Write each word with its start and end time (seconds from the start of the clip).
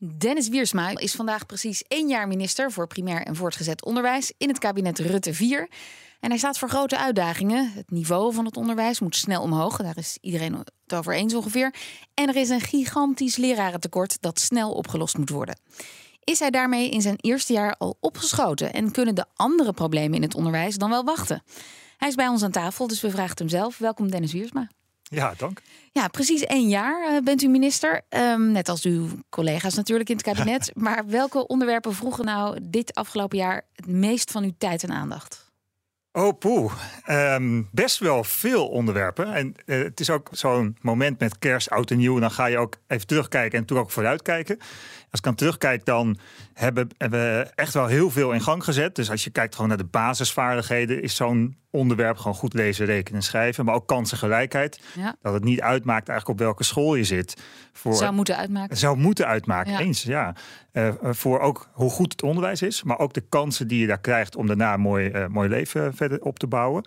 Dennis 0.00 0.48
Wiersma 0.48 0.98
is 0.98 1.14
vandaag 1.14 1.46
precies 1.46 1.82
één 1.82 2.08
jaar 2.08 2.28
minister 2.28 2.72
voor 2.72 2.86
primair 2.86 3.22
en 3.22 3.36
voortgezet 3.36 3.84
onderwijs 3.84 4.32
in 4.36 4.48
het 4.48 4.58
kabinet 4.58 4.98
Rutte 4.98 5.34
4. 5.34 5.68
En 6.20 6.28
hij 6.28 6.38
staat 6.38 6.58
voor 6.58 6.68
grote 6.68 6.98
uitdagingen. 6.98 7.72
Het 7.72 7.90
niveau 7.90 8.34
van 8.34 8.44
het 8.44 8.56
onderwijs 8.56 9.00
moet 9.00 9.16
snel 9.16 9.42
omhoog. 9.42 9.76
Daar 9.76 9.96
is 9.96 10.18
iedereen 10.20 10.54
het 10.54 10.72
over 10.94 11.14
eens 11.14 11.34
ongeveer. 11.34 11.74
En 12.14 12.28
er 12.28 12.36
is 12.36 12.48
een 12.48 12.60
gigantisch 12.60 13.36
lerarentekort 13.36 14.22
dat 14.22 14.40
snel 14.40 14.72
opgelost 14.72 15.18
moet 15.18 15.30
worden. 15.30 15.60
Is 16.24 16.38
hij 16.38 16.50
daarmee 16.50 16.90
in 16.90 17.02
zijn 17.02 17.16
eerste 17.20 17.52
jaar 17.52 17.76
al 17.76 17.96
opgeschoten 18.00 18.72
en 18.72 18.90
kunnen 18.90 19.14
de 19.14 19.24
andere 19.34 19.72
problemen 19.72 20.16
in 20.16 20.22
het 20.22 20.34
onderwijs 20.34 20.76
dan 20.76 20.90
wel 20.90 21.04
wachten? 21.04 21.42
Hij 21.96 22.08
is 22.08 22.14
bij 22.14 22.28
ons 22.28 22.42
aan 22.42 22.50
tafel, 22.50 22.86
dus 22.86 23.00
we 23.00 23.10
vragen 23.10 23.36
hem 23.36 23.48
zelf. 23.48 23.78
Welkom 23.78 24.10
Dennis 24.10 24.32
Wiersma. 24.32 24.68
Ja, 25.08 25.34
dank. 25.36 25.60
Ja, 25.92 26.08
precies 26.08 26.44
één 26.44 26.68
jaar 26.68 27.12
uh, 27.12 27.22
bent 27.22 27.42
u 27.42 27.48
minister. 27.48 28.00
Um, 28.08 28.52
net 28.52 28.68
als 28.68 28.82
uw 28.82 29.08
collega's 29.28 29.74
natuurlijk 29.74 30.08
in 30.08 30.16
het 30.16 30.24
kabinet. 30.24 30.70
maar 30.86 31.06
welke 31.06 31.46
onderwerpen 31.46 31.94
vroegen 31.94 32.24
nou 32.24 32.58
dit 32.62 32.94
afgelopen 32.94 33.38
jaar 33.38 33.62
het 33.72 33.86
meest 33.86 34.30
van 34.30 34.44
uw 34.44 34.54
tijd 34.58 34.82
en 34.82 34.92
aandacht? 34.92 35.48
Oh, 36.12 36.38
poeh. 36.38 36.72
Um, 37.06 37.68
best 37.72 37.98
wel 37.98 38.24
veel 38.24 38.68
onderwerpen. 38.68 39.34
En 39.34 39.54
uh, 39.66 39.82
het 39.82 40.00
is 40.00 40.10
ook 40.10 40.28
zo'n 40.30 40.76
moment 40.80 41.20
met 41.20 41.38
kerst, 41.38 41.70
oud 41.70 41.90
en 41.90 41.96
nieuw. 41.96 42.18
Dan 42.18 42.30
ga 42.30 42.46
je 42.46 42.58
ook 42.58 42.76
even 42.86 43.06
terugkijken 43.06 43.58
en 43.58 43.64
toen 43.64 43.78
ook 43.78 43.90
vooruitkijken. 43.90 44.58
Als 45.10 45.20
ik 45.20 45.22
dan 45.22 45.34
terugkijk, 45.34 45.84
dan 45.84 46.18
hebben 46.54 46.88
we 46.96 47.50
echt 47.54 47.74
wel 47.74 47.86
heel 47.86 48.10
veel 48.10 48.32
in 48.32 48.40
gang 48.40 48.64
gezet. 48.64 48.94
Dus 48.94 49.10
als 49.10 49.24
je 49.24 49.30
kijkt 49.30 49.54
gewoon 49.54 49.68
naar 49.68 49.78
de 49.78 49.84
basisvaardigheden, 49.84 51.02
is 51.02 51.16
zo'n 51.16 51.56
onderwerp 51.70 52.16
gewoon 52.16 52.34
goed 52.34 52.54
lezen, 52.54 52.86
rekenen, 52.86 53.22
schrijven. 53.22 53.64
Maar 53.64 53.74
ook 53.74 53.86
kansengelijkheid. 53.86 54.80
Ja. 54.96 55.16
Dat 55.22 55.32
het 55.32 55.44
niet 55.44 55.60
uitmaakt 55.60 56.08
eigenlijk 56.08 56.40
op 56.40 56.46
welke 56.46 56.64
school 56.64 56.94
je 56.94 57.04
zit. 57.04 57.42
Voor, 57.72 57.94
zou 57.94 58.12
moeten 58.12 58.36
uitmaken. 58.36 58.76
Zou 58.76 58.96
moeten 58.96 59.26
uitmaken, 59.26 59.72
ja. 59.72 59.78
eens, 59.78 60.02
ja. 60.02 60.34
Uh, 60.72 60.94
voor 61.02 61.40
ook 61.40 61.68
hoe 61.72 61.90
goed 61.90 62.12
het 62.12 62.22
onderwijs 62.22 62.62
is, 62.62 62.82
maar 62.82 62.98
ook 62.98 63.12
de 63.12 63.24
kansen 63.28 63.68
die 63.68 63.80
je 63.80 63.86
daar 63.86 64.00
krijgt 64.00 64.36
om 64.36 64.46
daarna 64.46 64.74
een 64.74 64.80
mooi, 64.80 65.10
uh, 65.10 65.26
mooi 65.26 65.48
leven 65.48 65.94
verder 65.94 66.20
op 66.20 66.38
te 66.38 66.46
bouwen. 66.46 66.84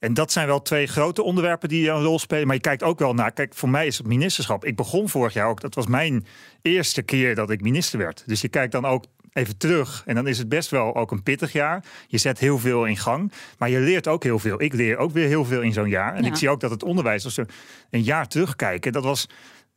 En 0.00 0.14
dat 0.14 0.32
zijn 0.32 0.46
wel 0.46 0.62
twee 0.62 0.86
grote 0.86 1.22
onderwerpen 1.22 1.68
die 1.68 1.90
een 1.90 2.02
rol 2.02 2.18
spelen. 2.18 2.46
Maar 2.46 2.56
je 2.56 2.60
kijkt 2.60 2.82
ook 2.82 2.98
wel 2.98 3.14
naar. 3.14 3.32
Kijk, 3.32 3.54
voor 3.54 3.68
mij 3.68 3.86
is 3.86 3.98
het 3.98 4.06
ministerschap. 4.06 4.64
Ik 4.64 4.76
begon 4.76 5.08
vorig 5.08 5.32
jaar 5.32 5.48
ook. 5.48 5.60
Dat 5.60 5.74
was 5.74 5.86
mijn 5.86 6.26
eerste 6.62 7.02
keer 7.02 7.34
dat 7.34 7.50
ik 7.50 7.60
minister 7.60 7.98
werd. 7.98 8.22
Dus 8.26 8.40
je 8.40 8.48
kijkt 8.48 8.72
dan 8.72 8.84
ook 8.84 9.04
even 9.32 9.56
terug. 9.56 10.02
En 10.06 10.14
dan 10.14 10.26
is 10.26 10.38
het 10.38 10.48
best 10.48 10.70
wel 10.70 10.94
ook 10.94 11.10
een 11.10 11.22
pittig 11.22 11.52
jaar. 11.52 11.84
Je 12.06 12.18
zet 12.18 12.38
heel 12.38 12.58
veel 12.58 12.84
in 12.84 12.96
gang. 12.96 13.32
Maar 13.58 13.70
je 13.70 13.78
leert 13.78 14.08
ook 14.08 14.22
heel 14.22 14.38
veel. 14.38 14.62
Ik 14.62 14.72
leer 14.72 14.96
ook 14.96 15.12
weer 15.12 15.26
heel 15.26 15.44
veel 15.44 15.60
in 15.60 15.72
zo'n 15.72 15.88
jaar. 15.88 16.14
En 16.14 16.22
ja. 16.22 16.28
ik 16.28 16.36
zie 16.36 16.48
ook 16.48 16.60
dat 16.60 16.70
het 16.70 16.82
onderwijs, 16.82 17.24
als 17.24 17.34
we 17.34 17.46
een 17.90 18.02
jaar 18.02 18.28
terugkijken, 18.28 18.92
dat 18.92 19.04
was 19.04 19.28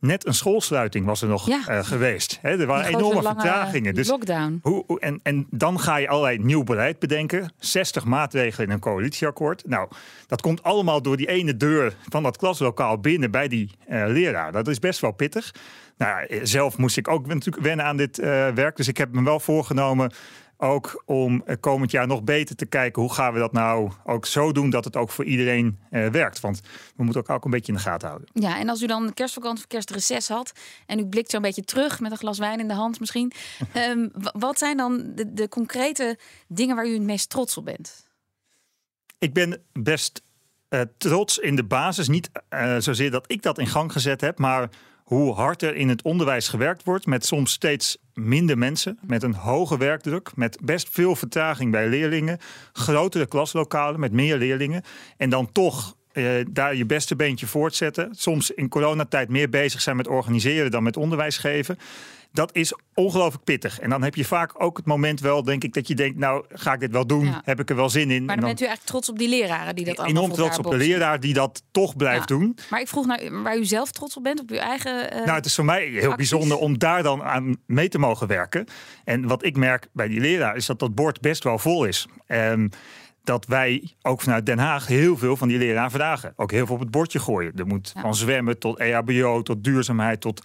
net 0.04 0.26
een 0.26 0.34
schoolsluiting 0.34 1.06
was 1.06 1.22
er 1.22 1.28
nog 1.28 1.46
ja. 1.46 1.62
uh, 1.68 1.84
geweest. 1.84 2.38
He, 2.42 2.58
er 2.58 2.66
waren 2.66 2.94
enorme 2.94 3.22
vertragingen. 3.22 3.94
Dus 3.94 4.08
lockdown. 4.08 4.58
Hoe, 4.62 4.84
hoe, 4.86 5.00
en, 5.00 5.20
en 5.22 5.46
dan 5.50 5.80
ga 5.80 5.96
je 5.96 6.08
allerlei 6.08 6.38
nieuw 6.38 6.64
beleid 6.64 6.98
bedenken. 6.98 7.52
60 7.58 8.04
maatregelen 8.04 8.66
in 8.66 8.72
een 8.72 8.80
coalitieakkoord. 8.80 9.62
Nou, 9.66 9.88
dat 10.26 10.40
komt 10.40 10.62
allemaal 10.62 11.02
door 11.02 11.16
die 11.16 11.28
ene 11.28 11.56
deur 11.56 11.96
van 12.08 12.22
dat 12.22 12.36
klaslokaal 12.36 12.98
binnen 12.98 13.30
bij 13.30 13.48
die 13.48 13.70
uh, 13.88 14.04
leraar. 14.06 14.52
Dat 14.52 14.68
is 14.68 14.78
best 14.78 15.00
wel 15.00 15.12
pittig. 15.12 15.54
Nou, 15.96 16.40
zelf 16.42 16.76
moest 16.76 16.96
ik 16.96 17.08
ook 17.08 17.26
natuurlijk 17.26 17.64
wennen 17.64 17.84
aan 17.84 17.96
dit 17.96 18.18
uh, 18.18 18.24
werk. 18.48 18.76
Dus 18.76 18.88
ik 18.88 18.96
heb 18.96 19.12
me 19.12 19.22
wel 19.22 19.40
voorgenomen 19.40 20.12
ook 20.56 21.02
om 21.06 21.44
komend 21.60 21.90
jaar 21.90 22.06
nog 22.06 22.22
beter 22.22 22.56
te 22.56 22.66
kijken 22.66 23.02
hoe 23.02 23.12
gaan 23.12 23.32
we 23.32 23.38
dat 23.38 23.52
nou 23.52 23.90
ook 24.04 24.26
zo 24.26 24.52
doen 24.52 24.70
dat 24.70 24.84
het 24.84 24.96
ook 24.96 25.10
voor 25.10 25.24
iedereen 25.24 25.78
uh, 25.90 26.08
werkt. 26.08 26.40
Want 26.40 26.60
we 26.96 27.04
moeten 27.04 27.22
ook, 27.22 27.30
ook 27.30 27.44
een 27.44 27.50
beetje 27.50 27.72
in 27.72 27.78
de 27.78 27.84
gaten 27.84 28.08
houden. 28.08 28.28
Ja, 28.32 28.58
en 28.58 28.68
als 28.68 28.82
u 28.82 28.86
dan 28.86 29.12
kerstvakantie 29.14 29.64
of 29.64 29.68
kerstreces 29.68 30.28
had 30.28 30.52
en 30.86 30.98
u 30.98 31.06
blikt 31.06 31.30
zo 31.30 31.36
een 31.36 31.42
beetje 31.42 31.64
terug 31.64 32.00
met 32.00 32.10
een 32.10 32.18
glas 32.18 32.38
wijn 32.38 32.60
in 32.60 32.68
de 32.68 32.74
hand 32.74 33.00
misschien. 33.00 33.32
um, 33.90 34.10
wat 34.14 34.58
zijn 34.58 34.76
dan 34.76 35.12
de, 35.14 35.32
de 35.32 35.48
concrete 35.48 36.18
dingen 36.48 36.76
waar 36.76 36.86
u 36.86 36.92
het 36.92 37.02
meest 37.02 37.30
trots 37.30 37.56
op 37.56 37.64
bent? 37.64 38.06
Ik 39.18 39.32
ben 39.32 39.62
best 39.72 40.22
uh, 40.70 40.80
trots 40.98 41.38
in 41.38 41.56
de 41.56 41.64
basis. 41.64 42.08
Niet 42.08 42.30
uh, 42.50 42.76
zozeer 42.78 43.10
dat 43.10 43.24
ik 43.26 43.42
dat 43.42 43.58
in 43.58 43.66
gang 43.66 43.92
gezet 43.92 44.20
heb, 44.20 44.38
maar 44.38 44.70
hoe 45.04 45.34
hard 45.34 45.62
er 45.62 45.74
in 45.74 45.88
het 45.88 46.02
onderwijs 46.02 46.48
gewerkt 46.48 46.84
wordt 46.84 47.06
met 47.06 47.26
soms 47.26 47.52
steeds 47.52 47.98
minder 48.14 48.58
mensen, 48.58 48.98
met 49.06 49.22
een 49.22 49.34
hoge 49.34 49.78
werkdruk, 49.78 50.36
met 50.36 50.58
best 50.62 50.88
veel 50.90 51.16
vertraging 51.16 51.70
bij 51.70 51.88
leerlingen, 51.88 52.38
grotere 52.72 53.26
klaslokalen 53.26 54.00
met 54.00 54.12
meer 54.12 54.36
leerlingen. 54.36 54.82
En 55.16 55.30
dan 55.30 55.52
toch 55.52 55.96
uh, 56.14 56.44
daar 56.50 56.74
je 56.74 56.86
beste 56.86 57.16
beentje 57.16 57.46
voortzetten. 57.46 58.08
Soms 58.14 58.50
in 58.50 58.68
coronatijd 58.68 59.28
meer 59.28 59.48
bezig 59.48 59.80
zijn 59.80 59.96
met 59.96 60.08
organiseren 60.08 60.70
dan 60.70 60.82
met 60.82 60.96
onderwijs 60.96 61.38
geven 61.38 61.78
dat 62.34 62.54
is 62.54 62.74
ongelooflijk 62.94 63.44
pittig. 63.44 63.80
En 63.80 63.90
dan 63.90 64.02
heb 64.02 64.14
je 64.14 64.24
vaak 64.24 64.62
ook 64.62 64.76
het 64.76 64.86
moment 64.86 65.20
wel, 65.20 65.42
denk 65.42 65.64
ik, 65.64 65.74
dat 65.74 65.88
je 65.88 65.94
denkt, 65.94 66.18
nou 66.18 66.44
ga 66.48 66.72
ik 66.72 66.80
dit 66.80 66.90
wel 66.90 67.06
doen? 67.06 67.24
Ja. 67.24 67.42
Heb 67.44 67.60
ik 67.60 67.70
er 67.70 67.76
wel 67.76 67.88
zin 67.88 68.10
in? 68.10 68.24
Maar 68.24 68.36
dan, 68.36 68.44
dan, 68.44 68.44
bent 68.44 68.60
u 68.60 68.64
eigenlijk 68.64 68.90
trots 68.90 69.08
op 69.08 69.18
die 69.18 69.28
leraren 69.28 69.74
die 69.74 69.84
dat 69.84 69.98
allemaal 69.98 70.22
Enorm 70.22 70.36
trots 70.36 70.58
op 70.58 70.70
de 70.70 70.76
leraar 70.76 71.20
die 71.20 71.34
dat 71.34 71.62
toch 71.70 71.96
blijft 71.96 72.28
ja. 72.28 72.36
doen. 72.36 72.58
Maar 72.70 72.80
ik 72.80 72.88
vroeg 72.88 73.06
naar 73.06 73.42
waar 73.42 73.56
u 73.56 73.64
zelf 73.64 73.90
trots 73.90 74.16
op 74.16 74.22
bent, 74.22 74.40
op 74.40 74.50
uw 74.50 74.56
eigen 74.56 75.14
uh, 75.14 75.24
Nou, 75.24 75.36
het 75.36 75.46
is 75.46 75.54
voor 75.54 75.64
mij 75.64 75.86
heel 75.86 76.10
acties. 76.10 76.16
bijzonder 76.16 76.58
om 76.58 76.78
daar 76.78 77.02
dan 77.02 77.22
aan 77.22 77.56
mee 77.66 77.88
te 77.88 77.98
mogen 77.98 78.26
werken. 78.26 78.66
En 79.04 79.26
wat 79.26 79.44
ik 79.44 79.56
merk 79.56 79.88
bij 79.92 80.08
die 80.08 80.20
leraar 80.20 80.56
is 80.56 80.66
dat 80.66 80.78
dat 80.78 80.94
bord 80.94 81.20
best 81.20 81.44
wel 81.44 81.58
vol 81.58 81.84
is. 81.84 82.06
Um, 82.26 82.70
dat 83.24 83.46
wij 83.46 83.94
ook 84.02 84.20
vanuit 84.20 84.46
Den 84.46 84.58
Haag 84.58 84.86
heel 84.86 85.16
veel 85.16 85.36
van 85.36 85.48
die 85.48 85.58
leraar 85.58 85.90
vragen. 85.90 86.32
Ook 86.36 86.50
heel 86.50 86.66
veel 86.66 86.74
op 86.74 86.80
het 86.80 86.90
bordje 86.90 87.18
gooien. 87.18 87.52
Er 87.56 87.66
moet 87.66 87.92
ja. 87.94 88.00
van 88.00 88.14
zwemmen 88.14 88.58
tot 88.58 88.78
EHBO, 88.78 89.42
tot 89.42 89.64
duurzaamheid, 89.64 90.20
tot 90.20 90.42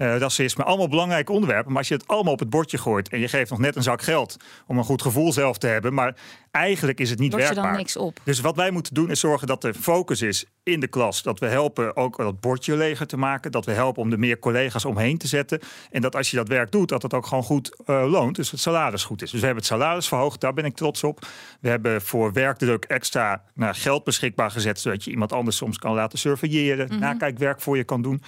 uh, 0.00 0.16
racisme. 0.16 0.64
Allemaal 0.64 0.88
belangrijke 0.88 1.32
onderwerpen. 1.32 1.68
Maar 1.68 1.78
als 1.78 1.88
je 1.88 1.94
het 1.94 2.06
allemaal 2.06 2.32
op 2.32 2.38
het 2.38 2.50
bordje 2.50 2.78
gooit 2.78 3.08
en 3.08 3.20
je 3.20 3.28
geeft 3.28 3.50
nog 3.50 3.58
net 3.58 3.76
een 3.76 3.82
zak 3.82 4.02
geld 4.02 4.36
om 4.66 4.78
een 4.78 4.84
goed 4.84 5.02
gevoel 5.02 5.32
zelf 5.32 5.58
te 5.58 5.66
hebben. 5.66 5.94
Maar 5.94 6.16
eigenlijk 6.50 7.00
is 7.00 7.10
het 7.10 7.18
niet 7.18 7.32
je 7.32 7.38
werkbaar. 7.38 7.64
dan 7.64 7.76
niks 7.76 7.96
op. 7.96 8.20
Dus 8.24 8.40
wat 8.40 8.56
wij 8.56 8.70
moeten 8.70 8.94
doen 8.94 9.10
is 9.10 9.20
zorgen 9.20 9.46
dat 9.46 9.64
er 9.64 9.74
focus 9.74 10.22
is 10.22 10.44
in 10.62 10.80
de 10.80 10.86
klas. 10.86 11.22
Dat 11.22 11.38
we 11.38 11.46
helpen 11.46 11.96
ook 11.96 12.16
dat 12.16 12.40
bordje 12.40 12.76
leger 12.76 13.06
te 13.06 13.16
maken. 13.16 13.52
Dat 13.52 13.64
we 13.64 13.72
helpen 13.72 14.02
om 14.02 14.12
er 14.12 14.18
meer 14.18 14.38
collega's 14.38 14.84
omheen 14.84 15.18
te 15.18 15.26
zetten. 15.26 15.60
En 15.90 16.00
dat 16.00 16.16
als 16.16 16.30
je 16.30 16.36
dat 16.36 16.48
werk 16.48 16.72
doet, 16.72 16.88
dat 16.88 17.02
het 17.02 17.14
ook 17.14 17.26
gewoon 17.26 17.44
goed 17.44 17.82
uh, 17.86 18.10
loont. 18.10 18.36
Dus 18.36 18.50
het 18.50 18.60
salaris 18.60 19.04
goed 19.04 19.22
is. 19.22 19.30
Dus 19.30 19.40
we 19.40 19.46
hebben 19.46 19.64
het 19.64 19.72
salaris 19.72 20.08
verhoogd. 20.08 20.40
Daar 20.40 20.54
ben 20.54 20.64
ik 20.64 20.76
trots 20.76 21.04
op. 21.04 21.26
We 21.60 21.68
hebben 21.68 22.02
voor 22.02 22.19
werkdruk 22.32 22.84
extra 22.84 23.44
nou, 23.54 23.74
geld 23.74 24.04
beschikbaar 24.04 24.50
gezet. 24.50 24.80
Zodat 24.80 25.04
je 25.04 25.10
iemand 25.10 25.32
anders 25.32 25.56
soms 25.56 25.78
kan 25.78 25.94
laten 25.94 26.18
surveilleren. 26.18 26.84
Mm 26.84 26.90
-hmm. 26.90 27.00
Nakijkwerk 27.00 27.60
voor 27.60 27.76
je 27.76 27.84
kan 27.84 28.02
doen 28.02 28.22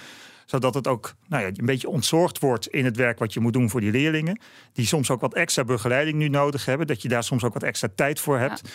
zodat 0.45 0.73
het 0.73 0.87
ook 0.87 1.13
nou 1.27 1.43
ja, 1.43 1.47
een 1.53 1.65
beetje 1.65 1.89
ontzorgd 1.89 2.39
wordt 2.39 2.67
in 2.67 2.85
het 2.85 2.95
werk 2.95 3.19
wat 3.19 3.33
je 3.33 3.39
moet 3.39 3.53
doen 3.53 3.69
voor 3.69 3.81
die 3.81 3.91
leerlingen. 3.91 4.39
Die 4.73 4.85
soms 4.85 5.09
ook 5.09 5.21
wat 5.21 5.33
extra 5.33 5.63
begeleiding 5.63 6.17
nu 6.17 6.27
nodig 6.27 6.65
hebben. 6.65 6.87
Dat 6.87 7.01
je 7.01 7.07
daar 7.07 7.23
soms 7.23 7.43
ook 7.43 7.53
wat 7.53 7.63
extra 7.63 7.87
tijd 7.95 8.19
voor 8.19 8.39
hebt. 8.39 8.61
Ja. 8.63 8.71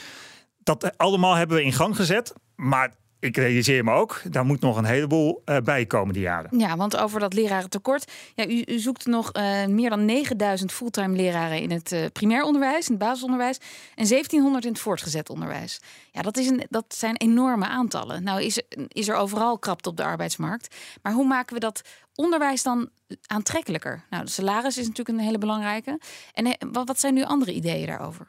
Dat 0.62 0.98
allemaal 0.98 1.34
hebben 1.34 1.56
we 1.56 1.62
in 1.62 1.72
gang 1.72 1.96
gezet. 1.96 2.32
Maar 2.56 2.94
ik 3.20 3.36
realiseer 3.36 3.84
me 3.84 3.92
ook, 3.92 4.20
daar 4.30 4.44
moet 4.44 4.60
nog 4.60 4.76
een 4.76 4.84
heleboel 4.84 5.42
uh, 5.44 5.56
bij 5.56 5.86
komen 5.86 6.14
die 6.14 6.22
jaren. 6.22 6.58
Ja, 6.58 6.76
want 6.76 6.96
over 6.96 7.20
dat 7.20 7.34
lerarentekort. 7.34 8.12
Ja, 8.34 8.46
u, 8.46 8.62
u 8.66 8.78
zoekt 8.78 9.06
nog 9.06 9.36
uh, 9.36 9.66
meer 9.66 9.90
dan 9.90 10.04
9000 10.04 10.72
fulltime 10.72 11.16
leraren 11.16 11.60
in 11.60 11.70
het 11.70 11.92
uh, 11.92 12.04
primair 12.12 12.42
onderwijs, 12.42 12.86
in 12.86 12.94
het 12.94 13.02
basisonderwijs. 13.02 13.58
En 13.94 14.08
1700 14.08 14.64
in 14.64 14.72
het 14.72 14.80
voortgezet 14.80 15.30
onderwijs. 15.30 15.80
Ja, 16.12 16.22
dat, 16.22 16.36
is 16.36 16.48
een, 16.48 16.66
dat 16.70 16.84
zijn 16.88 17.16
enorme 17.16 17.66
aantallen. 17.66 18.22
Nou 18.22 18.42
is, 18.42 18.62
is 18.88 19.08
er 19.08 19.14
overal 19.14 19.58
krapte 19.58 19.88
op 19.88 19.96
de 19.96 20.04
arbeidsmarkt. 20.04 20.74
Maar 21.02 21.12
hoe 21.12 21.26
maken 21.26 21.54
we 21.54 21.60
dat 21.60 21.82
onderwijs 22.14 22.62
dan 22.62 22.88
aantrekkelijker? 23.26 24.04
Nou, 24.10 24.24
de 24.24 24.30
salaris 24.30 24.78
is 24.78 24.86
natuurlijk 24.86 25.18
een 25.18 25.24
hele 25.24 25.38
belangrijke. 25.38 26.00
En 26.32 26.56
wat, 26.72 26.88
wat 26.88 27.00
zijn 27.00 27.14
nu 27.14 27.22
andere 27.22 27.52
ideeën 27.52 27.86
daarover? 27.86 28.26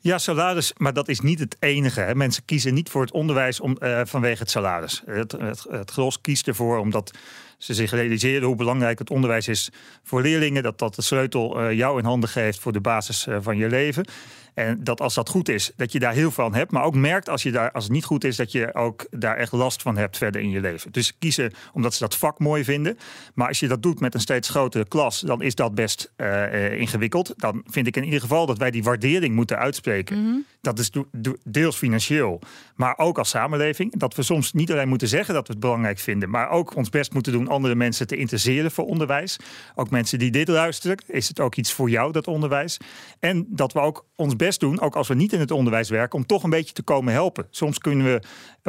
Ja, 0.00 0.18
salaris, 0.18 0.72
maar 0.76 0.92
dat 0.92 1.08
is 1.08 1.20
niet 1.20 1.38
het 1.38 1.56
enige. 1.58 2.00
Hè. 2.00 2.14
Mensen 2.14 2.44
kiezen 2.44 2.74
niet 2.74 2.88
voor 2.88 3.00
het 3.00 3.12
onderwijs 3.12 3.60
om, 3.60 3.76
uh, 3.80 4.00
vanwege 4.04 4.42
het 4.42 4.50
salaris. 4.50 5.02
Het, 5.06 5.32
het, 5.32 5.66
het 5.70 5.90
gros 5.90 6.20
kiest 6.20 6.48
ervoor 6.48 6.78
omdat 6.78 7.10
ze 7.58 7.74
zich 7.74 7.90
realiseren 7.90 8.46
hoe 8.46 8.56
belangrijk 8.56 8.98
het 8.98 9.10
onderwijs 9.10 9.48
is 9.48 9.70
voor 10.02 10.22
leerlingen. 10.22 10.62
Dat 10.62 10.78
dat 10.78 10.94
de 10.94 11.02
sleutel 11.02 11.62
uh, 11.62 11.72
jou 11.72 11.98
in 11.98 12.04
handen 12.04 12.28
geeft 12.28 12.58
voor 12.58 12.72
de 12.72 12.80
basis 12.80 13.26
uh, 13.26 13.36
van 13.40 13.56
je 13.56 13.68
leven. 13.68 14.04
En 14.56 14.84
dat 14.84 15.00
als 15.00 15.14
dat 15.14 15.28
goed 15.28 15.48
is, 15.48 15.72
dat 15.76 15.92
je 15.92 15.98
daar 15.98 16.12
heel 16.12 16.30
veel 16.30 16.44
van 16.44 16.54
hebt. 16.54 16.70
Maar 16.70 16.84
ook 16.84 16.94
merkt 16.94 17.28
als, 17.28 17.42
je 17.42 17.50
daar, 17.50 17.72
als 17.72 17.84
het 17.84 17.92
niet 17.92 18.04
goed 18.04 18.24
is, 18.24 18.36
dat 18.36 18.52
je 18.52 18.74
ook 18.74 19.06
daar 19.10 19.36
echt 19.36 19.52
last 19.52 19.82
van 19.82 19.96
hebt 19.96 20.16
verder 20.16 20.40
in 20.40 20.50
je 20.50 20.60
leven. 20.60 20.92
Dus 20.92 21.18
kiezen 21.18 21.52
omdat 21.72 21.94
ze 21.94 21.98
dat 21.98 22.16
vak 22.16 22.38
mooi 22.38 22.64
vinden. 22.64 22.98
Maar 23.34 23.48
als 23.48 23.60
je 23.60 23.68
dat 23.68 23.82
doet 23.82 24.00
met 24.00 24.14
een 24.14 24.20
steeds 24.20 24.48
grotere 24.48 24.88
klas, 24.88 25.20
dan 25.20 25.42
is 25.42 25.54
dat 25.54 25.74
best 25.74 26.12
uh, 26.16 26.80
ingewikkeld. 26.80 27.34
Dan 27.36 27.62
vind 27.66 27.86
ik 27.86 27.96
in 27.96 28.04
ieder 28.04 28.20
geval 28.20 28.46
dat 28.46 28.58
wij 28.58 28.70
die 28.70 28.82
waardering 28.82 29.34
moeten 29.34 29.58
uitspreken. 29.58 30.18
Mm 30.18 30.24
-hmm. 30.24 30.44
Dat 30.60 30.78
is 30.78 30.90
deels 31.44 31.76
financieel, 31.76 32.40
maar 32.74 32.98
ook 32.98 33.18
als 33.18 33.28
samenleving. 33.28 33.98
Dat 33.98 34.14
we 34.14 34.22
soms 34.22 34.52
niet 34.52 34.72
alleen 34.72 34.88
moeten 34.88 35.08
zeggen 35.08 35.34
dat 35.34 35.46
we 35.46 35.52
het 35.52 35.62
belangrijk 35.62 35.98
vinden, 35.98 36.30
maar 36.30 36.50
ook 36.50 36.76
ons 36.76 36.88
best 36.88 37.12
moeten 37.12 37.32
doen 37.32 37.45
andere 37.48 37.74
mensen 37.74 38.06
te 38.06 38.16
interesseren 38.16 38.70
voor 38.70 38.84
onderwijs. 38.84 39.36
Ook 39.74 39.90
mensen 39.90 40.18
die 40.18 40.30
dit 40.30 40.48
luisteren, 40.48 40.98
is 41.06 41.28
het 41.28 41.40
ook 41.40 41.54
iets 41.54 41.72
voor 41.72 41.90
jou, 41.90 42.12
dat 42.12 42.26
onderwijs. 42.26 42.76
En 43.20 43.46
dat 43.48 43.72
we 43.72 43.80
ook 43.80 44.06
ons 44.16 44.36
best 44.36 44.60
doen, 44.60 44.80
ook 44.80 44.96
als 44.96 45.08
we 45.08 45.14
niet 45.14 45.32
in 45.32 45.40
het 45.40 45.50
onderwijs 45.50 45.88
werken, 45.88 46.18
om 46.18 46.26
toch 46.26 46.42
een 46.42 46.50
beetje 46.50 46.72
te 46.72 46.82
komen 46.82 47.12
helpen. 47.12 47.46
Soms 47.50 47.78
kunnen 47.78 48.06
we 48.06 48.20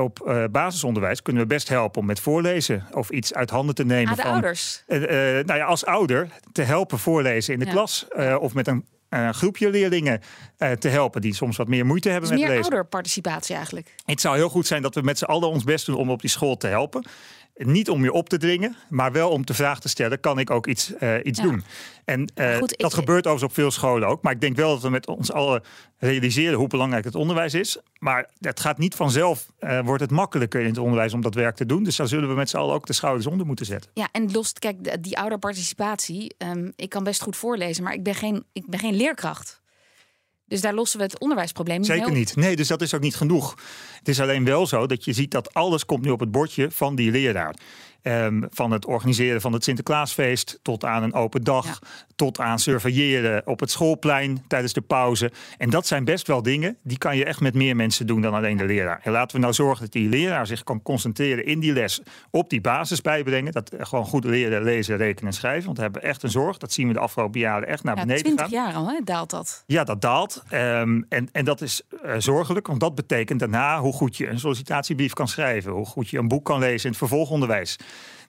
op 0.02 0.24
uh, 0.28 0.44
basisonderwijs 0.52 1.22
kunnen 1.22 1.42
we 1.42 1.48
best 1.48 1.70
helpen 1.70 2.02
om 2.02 2.08
met 2.08 2.20
voorlezen 2.20 2.86
of 2.92 3.10
iets 3.10 3.34
uit 3.34 3.50
handen 3.50 3.76
te 3.76 3.86
nemen. 3.86 4.10
Aan 4.10 4.16
de 4.16 4.22
van, 4.22 4.32
ouders. 4.32 4.84
Uh, 4.88 5.02
uh, 5.02 5.08
nou 5.46 5.60
ja, 5.60 5.66
als 5.66 5.86
ouder 5.86 6.30
te 6.52 6.62
helpen 6.62 7.00
voorlezen 7.00 7.54
in 7.54 7.60
de 7.60 7.66
Ja. 7.66 7.72
klas 7.72 8.08
of 8.40 8.54
met 8.54 8.68
een 8.68 8.86
een 9.10 9.34
groepje 9.34 9.70
leerlingen 9.70 10.22
uh, 10.58 10.72
te 10.72 10.88
helpen 10.88 11.22
die 11.22 11.34
soms 11.34 11.58
wat 11.58 11.68
meer 11.68 11.86
moeite 11.86 12.10
hebben 12.10 12.30
Dus 12.30 12.40
met 12.40 12.48
meer 12.48 12.58
lezen. 12.58 12.72
ouderparticipatie 12.72 13.56
eigenlijk. 13.56 13.96
Het 14.06 14.22
zou 14.22 14.36
heel 14.36 14.50
goed 14.50 14.68
zijn 14.68 14.82
dat 14.82 14.96
we 14.96 15.02
met 15.02 15.18
z'n 15.18 15.26
allen 15.26 15.50
ons 15.50 15.64
best 15.64 15.86
doen 15.86 15.96
om 15.96 16.10
op 16.10 16.22
die 16.22 16.30
school 16.30 16.58
te 16.58 16.68
helpen. 16.68 17.06
Niet 17.58 17.90
om 17.90 18.04
je 18.04 18.12
op 18.12 18.30
te 18.30 18.38
dringen, 18.38 18.76
maar 18.90 19.12
wel 19.12 19.30
om 19.30 19.46
de 19.46 19.54
vraag 19.54 19.80
te 19.80 19.90
stellen: 19.90 20.20
kan 20.20 20.40
ik 20.40 20.50
ook 20.50 20.68
iets, 20.68 20.92
uh, 21.00 21.16
iets 21.24 21.40
Ja. 21.40 21.46
doen? 21.46 21.64
En 22.06 22.32
uh, 22.36 22.56
goed, 22.58 22.72
ik- 22.72 22.80
dat 22.80 22.94
gebeurt 22.94 23.28
overigens 23.28 23.44
op 23.52 23.54
veel 23.54 23.72
scholen 23.72 24.08
ook. 24.08 24.22
Maar 24.22 24.34
ik 24.34 24.42
denk 24.42 24.56
wel 24.56 24.70
dat 24.70 24.82
we 24.82 24.90
met 24.90 25.08
ons 25.08 25.32
allen 25.32 25.62
realiseren 25.98 26.58
hoe 26.58 26.68
belangrijk 26.68 27.06
het 27.06 27.16
onderwijs 27.16 27.54
is. 27.54 27.78
Maar 28.00 28.30
het 28.40 28.60
gaat 28.60 28.78
niet 28.78 28.96
vanzelf, 28.96 29.52
uh, 29.60 29.80
wordt 29.80 30.02
het 30.02 30.12
makkelijker 30.12 30.62
in 30.62 30.68
het 30.68 30.78
onderwijs 30.78 31.14
om 31.14 31.22
dat 31.22 31.34
werk 31.36 31.56
te 31.56 31.66
doen. 31.66 31.84
Dus 31.84 31.96
daar 31.96 32.08
zullen 32.08 32.30
we 32.30 32.36
met 32.36 32.50
z'n 32.50 32.58
allen 32.58 32.76
ook 32.76 32.86
de 32.86 32.94
schouders 32.94 33.28
onder 33.28 33.46
moeten 33.46 33.66
zetten. 33.66 33.92
Ja, 33.94 34.08
en 34.12 34.32
los, 34.32 34.54
kijk, 34.54 35.04
die 35.04 35.18
ouderparticipatie. 35.20 36.36
ehm, 36.38 36.72
ik 36.76 36.90
kan 36.90 37.04
best 37.04 37.22
goed 37.22 37.36
voorlezen, 37.36 37.84
maar 37.84 37.94
ik 37.94 38.04
ben 38.04 38.16
geen, 38.16 38.44
ik 38.54 38.66
ben 38.70 38.80
geen 38.80 38.96
leerkracht. 38.96 39.62
Dus 40.48 40.62
daar 40.62 40.74
lossen 40.74 40.98
we 41.00 41.06
het 41.06 41.20
onderwijsprobleem 41.20 41.84
Zeker 41.84 42.06
heel- 42.06 42.14
niet. 42.16 42.36
Nee, 42.36 42.56
dus 42.56 42.68
dat 42.68 42.82
is 42.82 42.94
ook 42.94 43.02
niet 43.02 43.16
genoeg. 43.16 43.56
Het 44.00 44.08
is 44.08 44.20
alleen 44.22 44.44
wel 44.46 44.68
zo 44.68 44.86
dat 44.86 45.06
je 45.06 45.14
ziet 45.14 45.32
dat 45.32 45.54
alles 45.54 45.86
komt 45.86 46.04
nu 46.06 46.10
op 46.10 46.20
het 46.20 46.32
bordje 46.32 46.72
van 46.72 46.96
die 46.96 47.12
leraar. 47.12 47.56
Ehm, 48.08 48.42
van 48.50 48.72
het 48.72 48.86
organiseren 48.86 49.42
van 49.42 49.54
het 49.54 49.64
Sinterklaasfeest 49.64 50.60
tot 50.62 50.86
aan 50.86 51.04
een 51.04 51.14
open 51.14 51.44
dag, 51.44 51.66
Ja. 51.66 51.76
tot 52.16 52.40
aan 52.40 52.60
surveilleren 52.60 53.42
op 53.46 53.60
het 53.60 53.72
schoolplein 53.72 54.44
tijdens 54.48 54.74
de 54.74 54.82
pauze. 54.82 55.32
En 55.58 55.70
dat 55.70 55.88
zijn 55.88 56.04
best 56.04 56.28
wel 56.28 56.42
dingen 56.42 56.78
die 56.84 56.98
kan 56.98 57.18
je 57.18 57.26
echt 57.26 57.40
met 57.40 57.54
meer 57.54 57.76
mensen 57.76 58.08
doen 58.08 58.22
dan 58.22 58.34
alleen 58.34 58.58
de 58.58 58.66
leraar. 58.66 59.00
En 59.04 59.12
laten 59.12 59.36
we 59.36 59.42
nou 59.42 59.54
zorgen 59.54 59.84
dat 59.84 59.92
die 59.94 60.10
leraar 60.10 60.48
zich 60.48 60.64
kan 60.64 60.82
concentreren 60.82 61.46
in 61.46 61.60
die 61.60 61.74
les 61.74 62.02
op 62.32 62.50
die 62.50 62.62
basis 62.62 63.02
bijbrengen. 63.02 63.52
Dat 63.52 63.72
gewoon 63.80 64.06
goed 64.06 64.24
leren, 64.26 64.64
lezen, 64.64 64.98
rekenen 64.98 65.32
en 65.32 65.38
schrijven. 65.38 65.66
Want 65.66 65.78
we 65.78 65.84
hebben 65.84 66.02
echt 66.04 66.24
een 66.24 66.30
zorg. 66.32 66.58
Dat 66.58 66.74
zien 66.74 66.88
we 66.88 66.94
de 66.94 67.00
afgelopen 67.00 67.40
jaren 67.40 67.68
echt 67.68 67.84
naar 67.84 67.96
Ja, 67.96 68.02
beneden 68.02 68.24
20 68.24 68.46
gaan. 68.46 68.54
jaar 68.66 68.74
al 68.74 68.88
hè, 68.88 69.00
daalt 69.04 69.30
dat. 69.30 69.64
Ja, 69.66 69.84
dat 69.84 70.02
daalt. 70.02 70.44
Ehm, 70.50 71.02
en, 71.10 71.30
en 71.32 71.46
dat 71.46 71.62
is 71.62 71.82
eh, 72.04 72.14
zorgelijk, 72.18 72.68
want 72.68 72.80
dat 72.80 72.96
betekent 72.96 73.40
daarna 73.40 73.80
hoe 73.80 73.94
goed 73.94 74.18
je 74.18 74.28
een 74.28 74.40
sollicitatiebrief 74.40 75.14
kan 75.14 75.28
schrijven, 75.28 75.72
hoe 75.72 75.86
goed 75.86 76.10
je 76.10 76.18
een 76.18 76.28
boek 76.28 76.46
kan 76.46 76.60
lezen 76.60 76.84
in 76.84 76.90
het 76.90 76.98
vervolgonderwijs. 76.98 77.78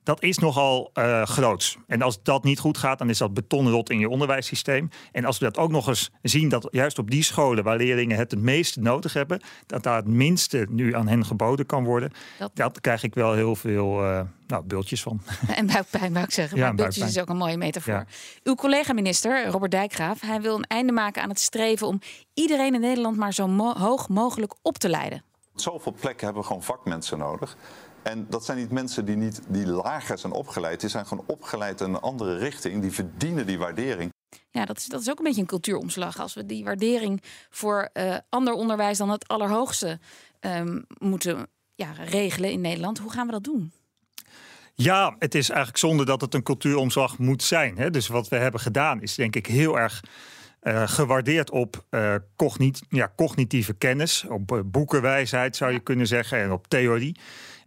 Dat 0.09 0.23
is 0.23 0.39
nogal 0.39 0.91
eh 0.93 1.23
groots. 1.23 1.77
En 1.87 2.03
als 2.03 2.23
dat 2.23 2.45
niet 2.45 2.59
goed 2.59 2.79
gaat, 2.79 2.99
dan 2.99 3.09
is 3.11 3.19
dat 3.19 3.35
betonrot 3.35 3.91
in 3.91 3.99
je 3.99 4.09
onderwijssysteem. 4.09 4.89
En 5.13 5.25
als 5.25 5.39
we 5.39 5.45
dat 5.45 5.57
ook 5.59 5.71
nog 5.71 5.89
eens 5.89 6.11
zien, 6.23 6.49
dat 6.49 6.69
juist 6.71 6.99
op 6.99 7.11
die 7.11 7.23
scholen 7.23 7.65
waar 7.65 7.77
leerlingen 7.77 8.17
het 8.19 8.31
het 8.31 8.41
meeste 8.41 8.81
nodig 8.81 9.13
hebben, 9.13 9.41
dat 9.67 9.83
daar 9.83 9.97
het 9.97 10.07
minste 10.07 10.67
nu 10.71 10.95
aan 10.95 11.09
hen 11.09 11.25
geboden 11.25 11.67
kan 11.67 11.85
worden, 11.85 12.13
Dat- 12.39 12.51
dat, 12.55 12.81
krijg 12.81 13.03
ik 13.03 13.15
wel 13.15 13.33
heel 13.35 13.55
veel 13.57 14.05
eh, 14.05 14.21
nou, 14.47 14.65
bultjes 14.65 15.03
van. 15.03 15.21
En 15.57 15.67
buikpijn, 15.67 16.13
wou 16.13 16.25
ik 16.25 16.31
zeggen. 16.33 16.57
Ja, 16.59 16.65
maar 16.65 16.75
bultjes 16.75 16.99
buikpijn. 16.99 17.25
is 17.25 17.31
ook 17.31 17.35
een 17.35 17.47
mooie 17.47 17.57
metafoor. 17.59 17.95
Ja. 17.95 18.07
Uw 18.43 18.55
collega-minister, 18.55 19.47
Robert 19.47 19.71
Dijkgraaf, 19.71 20.21
hij 20.21 20.41
wil 20.41 20.55
een 20.57 20.65
einde 20.69 20.93
maken 20.93 21.23
aan 21.23 21.29
het 21.29 21.41
streven 21.41 21.87
om 21.87 22.01
iedereen 22.35 22.75
in 22.75 22.81
Nederland 22.81 23.17
maar 23.17 23.33
zo 23.35 23.47
mo- 23.49 23.75
hoog 23.79 24.09
mogelijk 24.09 24.55
op 24.63 24.79
te 24.79 24.89
leiden. 24.89 25.23
Op 25.53 25.61
zoveel 25.61 25.95
plekken 26.01 26.25
hebben 26.25 26.43
we 26.43 26.49
gewoon 26.49 26.63
vakmensen 26.63 27.19
nodig. 27.19 27.57
En 28.09 28.27
dat 28.29 28.45
zijn 28.45 28.59
niet 28.59 28.71
mensen 28.71 29.05
die, 29.05 29.17
niet, 29.17 29.41
die 29.49 29.67
lager 29.67 30.19
zijn 30.19 30.33
opgeleid. 30.33 30.81
Die 30.81 30.91
zijn 30.91 31.07
gewoon 31.07 31.25
opgeleid 31.27 31.81
in 31.81 31.89
een 31.89 32.01
andere 32.01 32.37
richting. 32.37 32.83
Die 32.83 32.93
verdienen 32.93 33.47
die 33.47 33.59
waardering. 33.59 34.13
Ja, 34.51 34.65
dat 34.65 34.77
is, 34.77 34.87
dat 34.87 35.01
is 35.01 35.11
ook 35.11 35.19
een 35.19 35.25
beetje 35.25 35.41
een 35.41 35.47
cultuuromslag. 35.47 36.21
Als 36.21 36.35
we 36.35 36.47
die 36.47 36.65
waardering 36.65 37.23
voor 37.51 37.91
eh, 37.93 38.17
ander 38.29 38.53
onderwijs 38.53 38.99
dan 38.99 39.11
het 39.11 39.29
allerhoogste 39.29 39.99
ehm, 40.41 40.81
moeten 40.99 41.47
ja, 41.75 41.93
regelen 41.93 42.51
in 42.51 42.61
Nederland, 42.61 42.99
hoe 42.99 43.11
gaan 43.11 43.27
we 43.27 43.33
dat 43.33 43.45
doen? 43.45 43.73
Ja, 44.75 45.17
het 45.19 45.35
is 45.35 45.49
eigenlijk 45.49 45.79
zonde 45.79 46.05
dat 46.05 46.21
het 46.21 46.35
een 46.35 46.43
cultuuromslag 46.43 47.19
moet 47.19 47.43
zijn. 47.43 47.79
Hè? 47.79 47.91
Dus 47.91 48.09
wat 48.09 48.29
we 48.29 48.37
hebben 48.37 48.61
gedaan 48.61 49.03
is 49.03 49.15
denk 49.15 49.37
ik 49.37 49.47
heel 49.47 49.79
erg 49.79 50.03
eh, 50.61 50.89
gewaardeerd 50.89 51.51
op 51.51 51.85
eh, 51.91 52.15
cognit 52.37 52.83
ja, 52.89 53.13
cognitieve 53.17 53.75
kennis, 53.75 54.25
op 54.29 54.63
boekenwijsheid 54.65 55.57
zou 55.57 55.73
je 55.73 55.81
kunnen 55.81 56.07
zeggen 56.07 56.43
en 56.43 56.53
op 56.53 56.69
theorie. 56.69 57.17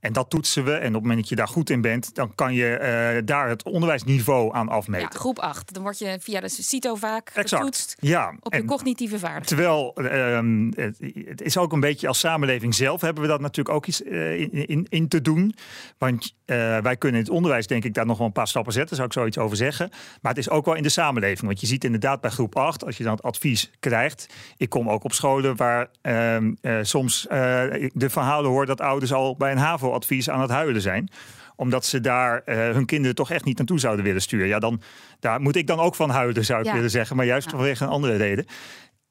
En 0.02 0.14
dat 0.14 0.30
toetsen 0.30 0.64
we. 0.64 0.72
En 0.74 0.88
op 0.88 0.94
het 0.94 1.02
moment 1.02 1.20
dat 1.20 1.30
je 1.30 1.36
daar 1.36 1.48
goed 1.48 1.70
in 1.70 1.82
bent, 1.82 2.16
dan 2.16 2.36
kan 2.36 2.54
je 2.54 2.76
eh, 2.76 3.22
daar 3.26 3.50
het 3.50 3.64
onderwijsniveau 3.64 4.54
aan 4.56 4.66
Ja, 4.66 4.72
afmeten. 4.72 5.20
groep 5.20 5.40
8. 5.40 5.74
Dan 5.74 5.84
word 5.84 6.00
je 6.00 6.18
via 6.20 6.40
de 6.40 6.50
CITO 6.50 6.96
vaak 6.96 7.30
exact. 7.30 7.50
getoetst 7.64 7.96
Ja, 8.00 8.34
op 8.40 8.54
je 8.54 8.60
en- 8.60 8.66
cognitieve 8.66 9.20
vaardigheden. 9.20 9.48
Terwijl 9.58 9.94
ehm, 9.96 10.72
het, 10.76 10.98
het 11.26 11.42
is 11.42 11.58
ook 11.58 11.72
een 11.74 11.80
beetje 11.80 12.08
als 12.08 12.20
samenleving 12.20 12.76
zelf 12.76 13.02
hebben 13.02 13.24
we 13.24 13.30
dat 13.30 13.40
natuurlijk 13.42 13.76
ook 13.76 13.86
iets 13.86 14.04
eh, 14.04 14.40
in, 14.40 14.68
in, 14.68 14.86
in 14.90 15.08
te 15.08 15.22
doen. 15.22 15.56
Want 15.98 16.36
eh, 16.46 16.78
wij 16.78 16.96
kunnen 16.98 17.20
in 17.20 17.26
het 17.26 17.36
onderwijs 17.36 17.68
denk 17.68 17.84
ik 17.84 17.94
daar 17.94 18.06
nog 18.06 18.18
wel 18.18 18.28
een 18.28 18.34
paar 18.34 18.48
stappen 18.48 18.74
zetten, 18.74 18.96
zou 18.96 19.08
ik 19.08 19.14
zoiets 19.14 19.38
over 19.38 19.58
zeggen. 19.58 19.90
Maar 20.22 20.32
het 20.32 20.40
is 20.42 20.50
ook 20.50 20.66
wel 20.66 20.76
in 20.76 20.84
de 20.84 20.90
samenleving. 20.90 21.42
Want 21.48 21.60
je 21.62 21.68
ziet 21.68 21.84
inderdaad 21.84 22.22
bij 22.22 22.30
groep 22.32 22.56
8, 22.56 22.86
als 22.86 22.98
je 22.98 23.04
dan 23.04 23.14
het 23.14 23.24
advies 23.24 23.72
krijgt. 23.80 24.28
Ik 24.58 24.70
kom 24.70 24.90
ook 24.90 25.04
op 25.04 25.14
scholen 25.14 25.56
waar 25.56 25.90
ehm, 26.02 26.54
eh, 26.62 26.78
soms 26.82 27.26
de 27.94 28.10
verhalen 28.10 28.50
hoor 28.50 28.66
dat 28.66 28.82
ouders 28.82 29.14
al 29.14 29.36
bij 29.36 29.52
een 29.52 29.58
HAVO-advies 29.92 30.30
aan 30.30 30.42
het 30.42 30.50
huilen 30.52 30.82
zijn 30.82 31.10
omdat 31.56 31.86
ze 31.86 32.00
daar 32.00 32.42
eh, 32.46 32.58
hun 32.58 32.86
kinderen 32.86 33.16
toch 33.16 33.32
echt 33.32 33.46
niet 33.46 33.58
naartoe 33.58 33.80
zouden 33.80 34.06
willen 34.06 34.22
sturen. 34.22 34.48
Ja, 34.48 34.60
dan 34.60 34.82
daar 35.20 35.42
moet 35.42 35.56
ik 35.56 35.68
dan 35.68 35.80
ook 35.80 35.96
van 35.96 36.10
huilen, 36.10 36.46
zou 36.46 36.60
ik 36.60 36.66
Ja. 36.66 36.74
willen 36.74 36.90
zeggen. 36.90 37.16
Maar 37.16 37.26
juist 37.26 37.46
Ja. 37.52 37.56
vanwege 37.58 37.84
een 37.84 37.90
andere 37.90 38.16
reden 38.16 38.46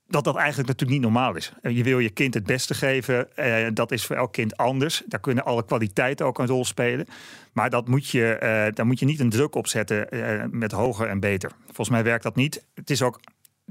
dat 0.07 0.25
dat 0.25 0.37
eigenlijk 0.37 0.69
natuurlijk 0.69 1.01
niet 1.01 1.11
normaal 1.13 1.35
is. 1.37 1.53
Eh, 1.63 1.77
Je 1.77 1.83
wil 1.83 1.99
je 1.99 2.11
kind 2.11 2.35
het 2.35 2.45
beste 2.45 2.75
geven. 2.75 3.37
eh, 3.37 3.67
dat 3.75 3.93
is 3.93 4.07
voor 4.07 4.17
elk 4.17 4.33
kind 4.33 4.57
anders. 4.57 5.03
Daar 5.07 5.21
kunnen 5.21 5.45
alle 5.45 5.65
kwaliteiten 5.65 6.27
ook 6.27 6.39
een 6.39 6.47
rol 6.47 6.65
spelen. 6.65 7.07
Maar 7.53 7.71
dat 7.71 7.89
moet 7.89 8.09
je, 8.09 8.33
eh, 8.35 8.73
daar 8.75 8.87
moet 8.87 8.99
je 8.99 9.07
niet 9.07 9.21
een 9.21 9.31
druk 9.31 9.55
op 9.55 9.67
zetten 9.67 10.11
eh, 10.11 10.45
met 10.51 10.73
hoger 10.73 11.09
en 11.09 11.21
beter. 11.21 11.51
Volgens 11.67 11.89
mij 11.89 12.03
werkt 12.05 12.23
dat 12.23 12.37
niet. 12.37 12.65
Het 12.75 12.91
is 12.91 13.03
ook 13.03 13.21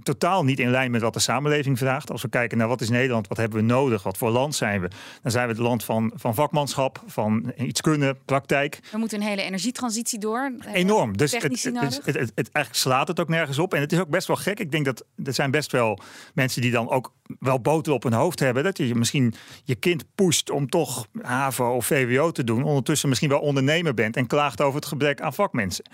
totaal 0.04 0.44
niet 0.44 0.60
in 0.60 0.70
lijn 0.70 0.92
met 0.92 1.02
wat 1.02 1.14
de 1.14 1.20
samenleving 1.20 1.78
vraagt. 1.78 2.12
Als 2.12 2.22
we 2.22 2.30
kijken 2.30 2.58
naar 2.58 2.68
wat 2.68 2.82
is 2.82 2.90
Nederland, 2.90 3.28
wat 3.28 3.38
hebben 3.38 3.60
we 3.60 3.66
nodig, 3.66 4.04
wat 4.04 4.18
voor 4.18 4.30
land 4.30 4.56
zijn 4.56 4.82
we, 4.82 4.90
dan 5.22 5.32
zijn 5.32 5.48
we 5.48 5.54
het 5.54 5.62
land 5.62 5.84
van, 5.84 6.12
van 6.16 6.36
vakmanschap, 6.36 7.04
van 7.06 7.54
iets 7.58 7.82
kunnen, 7.82 8.18
praktijk. 8.26 8.80
We 8.92 8.98
moeten 8.98 9.22
een 9.22 9.28
hele 9.28 9.42
energietransitie 9.42 10.20
door. 10.20 10.52
Enorm. 10.74 11.18
Dus 11.18 11.32
het, 11.32 11.44
het, 11.44 11.64
het, 12.04 12.06
het, 12.06 12.36
eigenlijk 12.36 12.76
slaat 12.76 13.08
het 13.08 13.20
ook 13.20 13.30
nergens 13.30 13.60
op. 13.60 13.74
En 13.74 13.82
het 13.82 13.92
is 13.92 14.00
ook 14.00 14.10
best 14.10 14.28
wel 14.28 14.36
gek. 14.36 14.60
Ik 14.60 14.72
denk 14.72 14.86
dat 14.86 15.06
er 15.24 15.34
zijn 15.34 15.52
best 15.52 15.72
wel 15.72 16.00
mensen 16.34 16.62
die 16.62 16.72
dan 16.72 16.90
ook 16.90 17.14
wel 17.40 17.60
boter 17.60 17.94
op 17.94 18.04
hun 18.04 18.14
hoofd 18.14 18.40
hebben. 18.40 18.64
Dat 18.64 18.78
je 18.78 18.96
misschien 18.96 19.34
je 19.64 19.76
kind 19.76 20.06
pusht 20.16 20.50
om 20.50 20.70
toch 20.70 21.08
HAVO 21.22 21.76
of 21.76 21.86
VWO 21.86 22.32
te 22.32 22.44
doen. 22.44 22.64
Ondertussen 22.64 23.10
misschien 23.10 23.30
wel 23.30 23.40
ondernemer 23.40 23.94
bent 23.94 24.16
en 24.16 24.28
klaagt 24.28 24.62
over 24.62 24.76
het 24.76 24.86
gebrek 24.86 25.22
aan 25.22 25.34
vakmensen. 25.34 25.86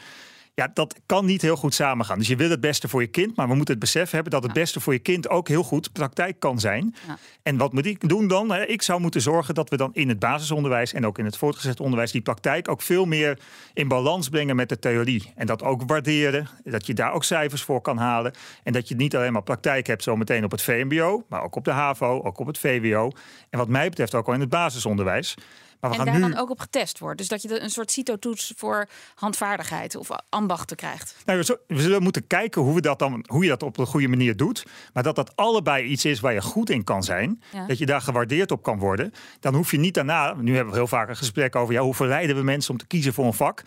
Ja, 0.56 0.72
dat 0.74 0.96
kan 1.06 1.26
niet 1.26 1.42
heel 1.42 1.56
goed 1.56 1.74
samengaan. 1.74 2.18
Dus 2.18 2.28
je 2.28 2.36
wil 2.36 2.50
het 2.50 2.60
beste 2.60 2.88
voor 2.88 3.02
je 3.02 3.08
kind, 3.08 3.36
maar 3.36 3.48
we 3.48 3.56
moeten 3.56 3.74
het 3.74 3.84
besef 3.84 4.12
hebben 4.12 4.32
dat 4.32 4.44
het 4.44 4.54
beste 4.54 4.80
voor 4.80 4.94
je 4.94 5.00
kind 5.00 5.30
ook 5.30 5.48
heel 5.48 5.64
goed 5.64 5.92
praktijk 5.92 6.40
kan 6.40 6.60
zijn. 6.60 6.96
Ja. 7.08 7.18
En 7.44 7.58
wat 7.58 7.74
moet 7.74 7.86
ik 7.86 8.10
doen 8.10 8.28
dan? 8.28 8.56
Ik 8.56 8.82
zou 8.82 9.02
moeten 9.02 9.22
zorgen 9.22 9.56
dat 9.56 9.70
we 9.70 9.78
dan 9.78 9.90
in 9.94 10.10
het 10.10 10.20
basisonderwijs 10.20 10.94
en 10.94 11.06
ook 11.06 11.18
in 11.18 11.26
het 11.26 11.38
voortgezet 11.38 11.80
onderwijs 11.80 12.12
die 12.12 12.22
praktijk 12.22 12.68
ook 12.68 12.82
veel 12.82 13.06
meer 13.06 13.40
in 13.74 13.88
balans 13.88 14.30
brengen 14.30 14.56
met 14.56 14.70
de 14.70 14.80
theorie. 14.80 15.34
En 15.36 15.46
dat 15.46 15.64
ook 15.64 15.82
waarderen, 15.86 16.48
dat 16.64 16.86
je 16.86 16.94
daar 16.94 17.14
ook 17.14 17.24
cijfers 17.24 17.62
voor 17.62 17.82
kan 17.82 17.98
halen. 17.98 18.34
En 18.64 18.74
dat 18.74 18.88
je 18.88 18.96
niet 18.96 19.16
alleen 19.16 19.34
maar 19.34 19.44
praktijk 19.44 19.88
hebt 19.88 20.04
zometeen 20.04 20.44
op 20.44 20.52
het 20.52 20.62
VMBO, 20.62 21.26
maar 21.30 21.44
ook 21.44 21.56
op 21.56 21.66
de 21.66 21.72
HAVO, 21.72 22.22
ook 22.24 22.40
op 22.40 22.48
het 22.48 22.58
VWO. 22.58 23.12
En 23.50 23.60
wat 23.60 23.70
mij 23.70 23.90
betreft 23.90 24.16
ook 24.16 24.28
al 24.28 24.34
in 24.34 24.40
het 24.40 24.50
basisonderwijs. 24.50 25.36
Maar 25.80 25.90
we 25.92 25.98
En 25.98 26.04
gaan 26.04 26.06
daar 26.20 26.30
nu. 26.30 26.34
dan 26.34 26.42
ook 26.44 26.50
op 26.50 26.60
getest 26.60 27.00
wordt. 27.00 27.18
Dus 27.18 27.28
dat 27.28 27.42
je 27.42 27.62
een 27.62 27.70
soort 27.70 27.92
CITO-toets 27.92 28.54
voor 28.56 28.88
handvaardigheid 29.16 29.96
of 29.96 30.10
ambachten 30.30 30.78
krijgt. 30.78 31.16
Nou, 31.26 31.44
we 31.68 31.82
zullen 31.82 32.04
moeten 32.04 32.28
kijken 32.28 32.62
hoe, 32.62 32.76
we 32.76 32.82
dat 32.82 33.00
dan, 33.00 33.24
hoe 33.28 33.44
je 33.44 33.50
dat 33.50 33.64
op 33.64 33.76
de 33.76 33.86
goede 33.86 34.08
manier 34.08 34.36
doet. 34.38 34.64
Maar 34.94 35.04
dat 35.04 35.16
dat 35.16 35.36
allebei 35.36 35.84
iets 35.84 36.06
is 36.06 36.20
waar 36.20 36.34
je 36.34 36.42
goed 36.42 36.70
in 36.70 36.84
kan 36.84 37.04
zijn. 37.04 37.42
Ja. 37.52 37.66
Dat 37.68 37.78
je 37.78 37.86
daar 37.86 38.02
gewaardeerd 38.02 38.52
op 38.52 38.64
kan 38.64 38.80
worden. 38.80 39.14
Dan 39.40 39.56
hoef 39.56 39.72
je 39.72 39.78
niet 39.78 39.94
daarna. 39.94 40.34
Nu 40.34 40.56
hebben 40.56 40.74
we 40.74 40.80
heel 40.80 40.88
vaak 40.88 41.10
een 41.10 41.18
gesprek 41.18 41.56
over. 41.56 41.74
Ja, 41.74 41.82
hoe 41.82 41.94
verleiden 41.94 42.36
we 42.36 42.44
mensen 42.44 42.72
om 42.72 42.78
te 42.78 42.88
kiezen 42.88 43.14
voor 43.14 43.26
een 43.26 43.34
vak? 43.34 43.64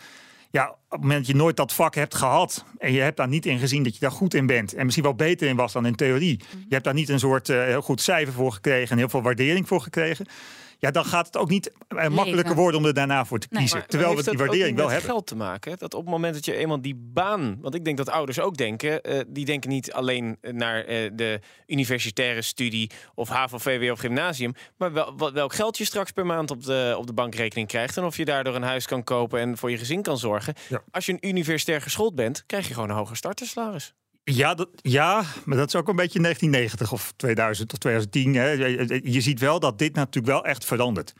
Ja, 0.51 0.69
op 0.69 0.77
het 0.89 1.01
moment 1.01 1.19
dat 1.19 1.27
je 1.27 1.35
nooit 1.35 1.57
dat 1.57 1.73
vak 1.73 1.95
hebt 1.95 2.15
gehad 2.15 2.65
en 2.77 2.91
je 2.91 3.01
hebt 3.01 3.17
daar 3.17 3.27
niet 3.27 3.45
in 3.45 3.59
gezien 3.59 3.83
dat 3.83 3.93
je 3.93 3.99
daar 3.99 4.11
goed 4.11 4.33
in 4.33 4.45
bent 4.45 4.73
en 4.73 4.83
misschien 4.83 5.05
wel 5.05 5.15
beter 5.15 5.47
in 5.47 5.55
was 5.55 5.73
dan 5.73 5.85
in 5.85 5.95
theorie. 5.95 6.37
Mhm. 6.37 6.57
Je 6.57 6.73
hebt 6.73 6.83
daar 6.83 6.93
niet 6.93 7.09
een 7.09 7.19
soort 7.19 7.49
uh, 7.49 7.63
heel 7.63 7.81
goed 7.81 8.01
cijfer 8.01 8.33
voor 8.33 8.51
gekregen 8.51 8.91
en 8.91 8.97
heel 8.97 9.09
veel 9.09 9.21
waardering 9.21 9.67
voor 9.67 9.81
gekregen 9.81 10.25
ja, 10.79 10.91
dan 10.91 11.05
gaat 11.05 11.25
het 11.25 11.37
ook 11.37 11.49
niet 11.49 11.71
uh, 11.89 12.07
makkelijker 12.07 12.55
worden 12.55 12.79
om 12.79 12.85
er 12.85 12.93
daarna 12.93 13.25
voor 13.25 13.39
te 13.39 13.47
kiezen. 13.47 13.77
Nee. 13.77 13.87
Terwijl 13.87 14.15
we 14.15 14.23
die 14.23 14.37
waardering 14.37 14.77
wel 14.77 14.89
hebben. 14.89 15.09
geld 15.09 15.27
te 15.27 15.35
maken. 15.35 15.77
Dat 15.77 15.93
op 15.93 16.01
het 16.01 16.09
moment 16.09 16.33
dat 16.33 16.45
je 16.45 16.55
eenmaal 16.55 16.81
die 16.81 16.95
baan. 16.95 17.57
Want 17.61 17.75
ik 17.75 17.85
denk 17.85 17.97
dat 17.97 18.09
ouders 18.09 18.39
ook 18.39 18.57
denken. 18.57 19.09
Uh, 19.09 19.19
die 19.27 19.45
denken 19.45 19.69
niet 19.69 19.93
alleen 19.93 20.37
naar 20.41 20.89
uh, 20.89 21.09
de 21.13 21.39
universitaire 21.67 22.41
studie. 22.41 22.91
of 23.15 23.29
HAVO, 23.29 23.57
VWO 23.57 23.91
of 23.91 23.99
gymnasium. 23.99 24.53
maar 24.77 24.93
wel, 24.93 25.33
welk 25.33 25.53
geld 25.53 25.77
je 25.77 25.85
straks 25.85 26.11
per 26.11 26.25
maand 26.25 26.51
op 26.51 26.63
de, 26.63 26.95
op 26.97 27.07
de 27.07 27.13
bankrekening 27.13 27.67
krijgt. 27.67 27.97
en 27.97 28.03
of 28.03 28.17
je 28.17 28.25
daardoor 28.25 28.55
een 28.55 28.61
huis 28.61 28.85
kan 28.85 29.03
kopen 29.03 29.39
en 29.39 29.57
voor 29.57 29.71
je 29.71 29.77
gezin 29.77 30.01
kan 30.01 30.17
zorgen. 30.17 30.53
Ja. 30.69 30.81
Als 30.91 31.05
je 31.05 31.11
een 31.11 31.27
universitair 31.27 31.81
geschoold 31.81 32.15
bent, 32.15 32.43
krijg 32.45 32.67
je 32.67 32.73
gewoon 32.73 32.89
een 32.89 32.95
hoger 32.95 33.17
startersalaris. 33.17 33.93
Ja, 34.35 34.55
ja, 34.81 35.23
maar 35.45 35.57
dat 35.57 35.67
is 35.67 35.75
ook 35.75 35.87
een 35.87 35.95
beetje 35.95 36.19
1990 36.21 36.91
of 36.91 37.13
2000 37.15 37.71
of 37.71 37.77
2010. 37.77 38.35
Hè. 38.35 38.51
Je 39.03 39.21
ziet 39.21 39.39
wel 39.39 39.59
dat 39.59 39.77
dit 39.77 39.95
natuurlijk 39.95 40.33
wel 40.33 40.45
echt 40.45 40.65
verandert. 40.65 41.13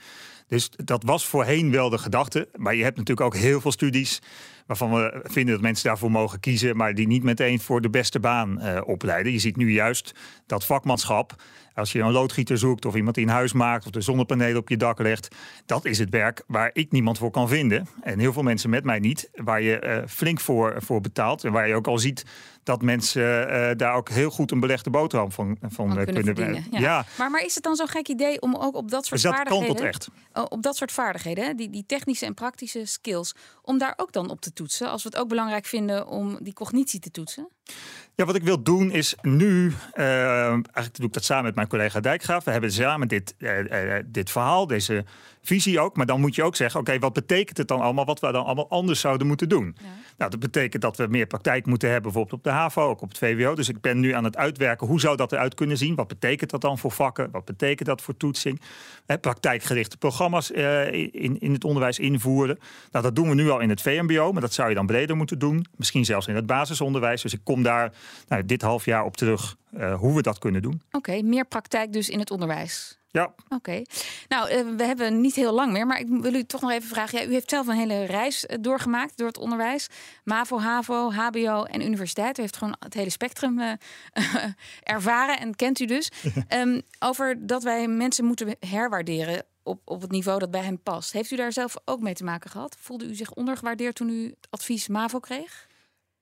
Dus 0.49 0.69
dat 0.83 1.03
was 1.03 1.27
voorheen 1.27 1.71
wel 1.71 1.89
de 1.89 1.97
gedachte. 1.97 2.47
Maar 2.55 2.75
je 2.75 2.83
hebt 2.83 2.97
natuurlijk 2.97 3.27
ook 3.27 3.41
heel 3.41 3.61
veel 3.61 3.71
studies 3.71 4.21
waarvan 4.65 4.93
we 4.93 5.19
vinden 5.23 5.53
dat 5.53 5.63
mensen 5.63 5.87
daarvoor 5.87 6.11
mogen 6.11 6.39
kiezen, 6.39 6.77
maar 6.77 6.93
die 6.95 7.07
niet 7.07 7.23
meteen 7.23 7.59
voor 7.59 7.81
de 7.81 7.89
beste 7.89 8.19
baan 8.19 8.59
uh, 8.61 8.81
opleiden. 8.85 9.31
Je 9.31 9.39
ziet 9.39 9.55
nu 9.55 9.71
juist 9.71 10.13
dat 10.45 10.65
vakmanschap. 10.65 11.35
Als 11.75 11.91
je 11.91 11.99
een 11.99 12.11
loodgieter 12.11 12.57
zoekt 12.57 12.85
of 12.85 12.95
iemand 12.95 13.15
die 13.15 13.25
een 13.25 13.31
huis 13.31 13.53
maakt 13.53 13.85
of 13.85 13.91
de 13.91 14.01
zonnepanelen 14.01 14.57
op 14.57 14.69
je 14.69 14.77
dak 14.77 14.99
legt, 14.99 15.35
dat 15.65 15.85
is 15.85 15.99
het 15.99 16.09
werk 16.09 16.43
waar 16.47 16.69
ik 16.73 16.91
niemand 16.91 17.17
voor 17.17 17.31
kan 17.31 17.47
vinden. 17.47 17.87
En 18.01 18.19
heel 18.19 18.33
veel 18.33 18.43
mensen 18.43 18.69
met 18.69 18.83
mij 18.83 18.99
niet, 18.99 19.29
waar 19.33 19.61
je 19.61 19.81
uh, 19.83 20.07
flink 20.07 20.39
voor, 20.39 20.75
voor 20.77 21.01
betaalt. 21.01 21.43
En 21.43 21.51
waar 21.51 21.67
je 21.67 21.75
ook 21.75 21.87
al 21.87 21.97
ziet 21.97 22.25
dat 22.63 22.81
mensen 22.81 23.51
uh, 23.51 23.69
daar 23.75 23.93
ook 23.93 24.09
heel 24.09 24.29
goed 24.29 24.51
een 24.51 24.59
belegde 24.59 24.89
boterham 24.89 25.31
van, 25.31 25.57
van 25.61 25.87
kunnen, 25.87 26.05
kunnen 26.05 26.35
verdienen. 26.35 26.65
Ja. 26.71 26.79
ja. 26.79 27.05
Maar, 27.17 27.31
maar 27.31 27.45
is 27.45 27.55
het 27.55 27.63
dan 27.63 27.75
zo'n 27.75 27.87
gek 27.87 28.07
idee 28.07 28.41
om 28.41 28.55
ook 28.55 28.75
op 28.75 28.91
dat 28.91 29.05
soort 29.05 29.21
dus 29.21 29.31
dat 29.31 29.35
vaardigheden, 29.35 29.75
kan 29.75 29.75
tot 29.75 29.85
echt. 29.85 30.09
Op 30.47 30.61
dat 30.61 30.75
soort 30.75 30.91
vaardigheden, 30.91 31.57
die, 31.57 31.69
die 31.69 31.85
technische 31.85 32.25
en 32.25 32.33
praktische 32.33 32.85
skills, 32.85 33.35
om 33.69 33.77
daar 33.77 33.93
ook 33.97 34.11
dan 34.11 34.29
op 34.29 34.41
te 34.41 34.53
toetsen, 34.53 34.89
als 34.89 35.03
we 35.03 35.09
het 35.09 35.17
ook 35.17 35.27
belangrijk 35.27 35.65
vinden 35.65 36.07
om 36.07 36.37
die 36.41 36.53
cognitie 36.53 36.99
te 36.99 37.11
toetsen? 37.11 37.49
Ja, 38.15 38.25
wat 38.25 38.35
ik 38.35 38.43
wil 38.43 38.63
doen 38.63 38.91
is 38.91 39.15
nu, 39.21 39.73
uh, 39.95 40.47
eigenlijk 40.47 40.95
doe 40.95 41.05
ik 41.05 41.13
dat 41.13 41.23
samen 41.23 41.43
met 41.43 41.55
mijn 41.55 41.67
collega 41.67 41.99
Dijkgraaf. 41.99 42.43
We 42.43 42.51
hebben 42.51 42.71
samen 42.71 43.07
dit, 43.07 43.35
uh, 43.37 43.59
uh, 43.59 43.95
dit 44.05 44.31
verhaal, 44.31 44.67
deze 44.67 45.05
visie 45.41 45.79
ook. 45.79 45.95
Maar 45.95 46.05
dan 46.05 46.19
moet 46.19 46.35
je 46.35 46.43
ook 46.43 46.55
zeggen, 46.55 46.79
oké, 46.79 46.89
okay, 46.89 47.01
wat 47.01 47.13
betekent 47.13 47.57
het 47.57 47.67
dan 47.67 47.81
allemaal? 47.81 48.05
Wat 48.05 48.19
we 48.19 48.31
dan 48.31 48.45
allemaal 48.45 48.69
anders 48.69 48.99
zouden 48.99 49.27
moeten 49.27 49.49
doen? 49.49 49.75
Ja. 49.77 49.85
Nou, 50.17 50.31
dat 50.31 50.39
betekent 50.39 50.81
dat 50.81 50.97
we 50.97 51.07
meer 51.07 51.25
praktijk 51.25 51.65
moeten 51.65 51.89
hebben, 51.89 52.11
bijvoorbeeld 52.11 52.37
op 52.37 52.43
de 52.43 52.57
HAVO, 52.57 52.89
ook 52.89 53.01
op 53.01 53.09
het 53.09 53.17
VWO. 53.17 53.55
Dus 53.55 53.69
ik 53.69 53.81
ben 53.81 53.99
nu 53.99 54.11
aan 54.11 54.23
het 54.23 54.37
uitwerken, 54.37 54.87
hoe 54.87 54.99
zou 54.99 55.15
dat 55.15 55.31
eruit 55.31 55.53
kunnen 55.53 55.77
zien? 55.77 55.95
Wat 55.95 56.07
betekent 56.07 56.49
dat 56.49 56.61
dan 56.61 56.77
voor 56.77 56.91
vakken? 56.91 57.31
Wat 57.31 57.45
betekent 57.45 57.87
dat 57.87 58.01
voor 58.01 58.17
toetsing? 58.17 58.61
Praktijkgerichte 59.21 59.97
programma's 59.97 60.51
in, 60.51 61.39
in 61.39 61.53
het 61.53 61.63
onderwijs 61.63 61.99
invoeren. 61.99 62.59
Nou, 62.91 63.03
dat 63.03 63.15
doen 63.15 63.29
we 63.29 63.35
nu 63.35 63.49
al 63.49 63.58
in 63.61 63.69
het 63.69 63.81
VMBO, 63.81 64.31
maar 64.31 64.41
dat 64.41 64.53
zou 64.53 64.69
je 64.69 64.75
dan 64.75 64.85
breder 64.85 65.15
moeten 65.15 65.39
doen. 65.39 65.65
Misschien 65.75 66.05
zelfs 66.05 66.27
in 66.27 66.35
het 66.35 66.45
basisonderwijs. 66.45 67.21
Dus 67.21 67.33
ik 67.33 67.41
kom 67.43 67.63
daar 67.63 67.93
nou, 68.27 68.45
dit 68.45 68.61
half 68.61 68.85
jaar 68.85 69.05
op 69.05 69.17
terug 69.17 69.55
uh, 69.77 69.95
hoe 69.95 70.15
we 70.15 70.21
dat 70.21 70.37
kunnen 70.37 70.61
doen. 70.61 70.81
Oké, 70.87 70.97
okay, 70.97 71.21
meer 71.21 71.45
praktijk 71.45 71.93
dus 71.93 72.09
in 72.09 72.19
het 72.19 72.31
onderwijs. 72.31 72.99
Ja. 73.11 73.23
Oké. 73.23 73.55
Okay. 73.55 73.85
Nou, 74.27 74.51
uh, 74.51 74.77
we 74.77 74.83
hebben 74.83 75.21
niet 75.21 75.35
heel 75.35 75.53
lang 75.53 75.71
meer, 75.71 75.87
maar 75.87 75.99
ik 75.99 76.07
wil 76.09 76.33
u 76.33 76.43
toch 76.43 76.61
nog 76.61 76.71
even 76.71 76.89
vragen. 76.89 77.19
Ja, 77.19 77.25
u 77.25 77.31
heeft 77.31 77.49
zelf 77.49 77.67
een 77.67 77.75
hele 77.75 78.05
reis 78.05 78.45
uh, 78.45 78.57
doorgemaakt 78.61 79.17
door 79.17 79.27
het 79.27 79.37
onderwijs. 79.37 79.87
MAVO, 80.23 80.59
HAVO, 80.59 81.11
HBO 81.11 81.63
en 81.63 81.85
universiteit. 81.85 82.37
U 82.37 82.41
heeft 82.41 82.57
gewoon 82.57 82.75
het 82.79 82.93
hele 82.93 83.09
spectrum 83.09 83.59
uh, 83.59 83.71
ervaren 84.83 85.39
en 85.39 85.55
kent 85.55 85.79
u 85.79 85.85
dus. 85.85 86.11
um, 86.49 86.81
over 87.09 87.47
dat 87.47 87.63
wij 87.63 87.87
mensen 87.87 88.25
moeten 88.25 88.55
herwaarderen 88.59 89.43
op, 89.63 89.81
op 89.85 90.01
het 90.01 90.11
niveau 90.11 90.39
dat 90.39 90.51
bij 90.51 90.63
hen 90.63 90.81
past. 90.83 91.11
Heeft 91.11 91.31
u 91.31 91.35
daar 91.35 91.51
zelf 91.51 91.75
ook 91.85 92.01
mee 92.01 92.13
te 92.13 92.23
maken 92.23 92.49
gehad? 92.49 92.75
Voelde 92.79 93.05
u 93.05 93.15
zich 93.15 93.33
ondergewaardeerd 93.33 93.95
toen 93.95 94.09
u 94.09 94.23
het 94.25 94.47
advies 94.49 94.87
MAVO 94.87 95.19
kreeg? 95.19 95.67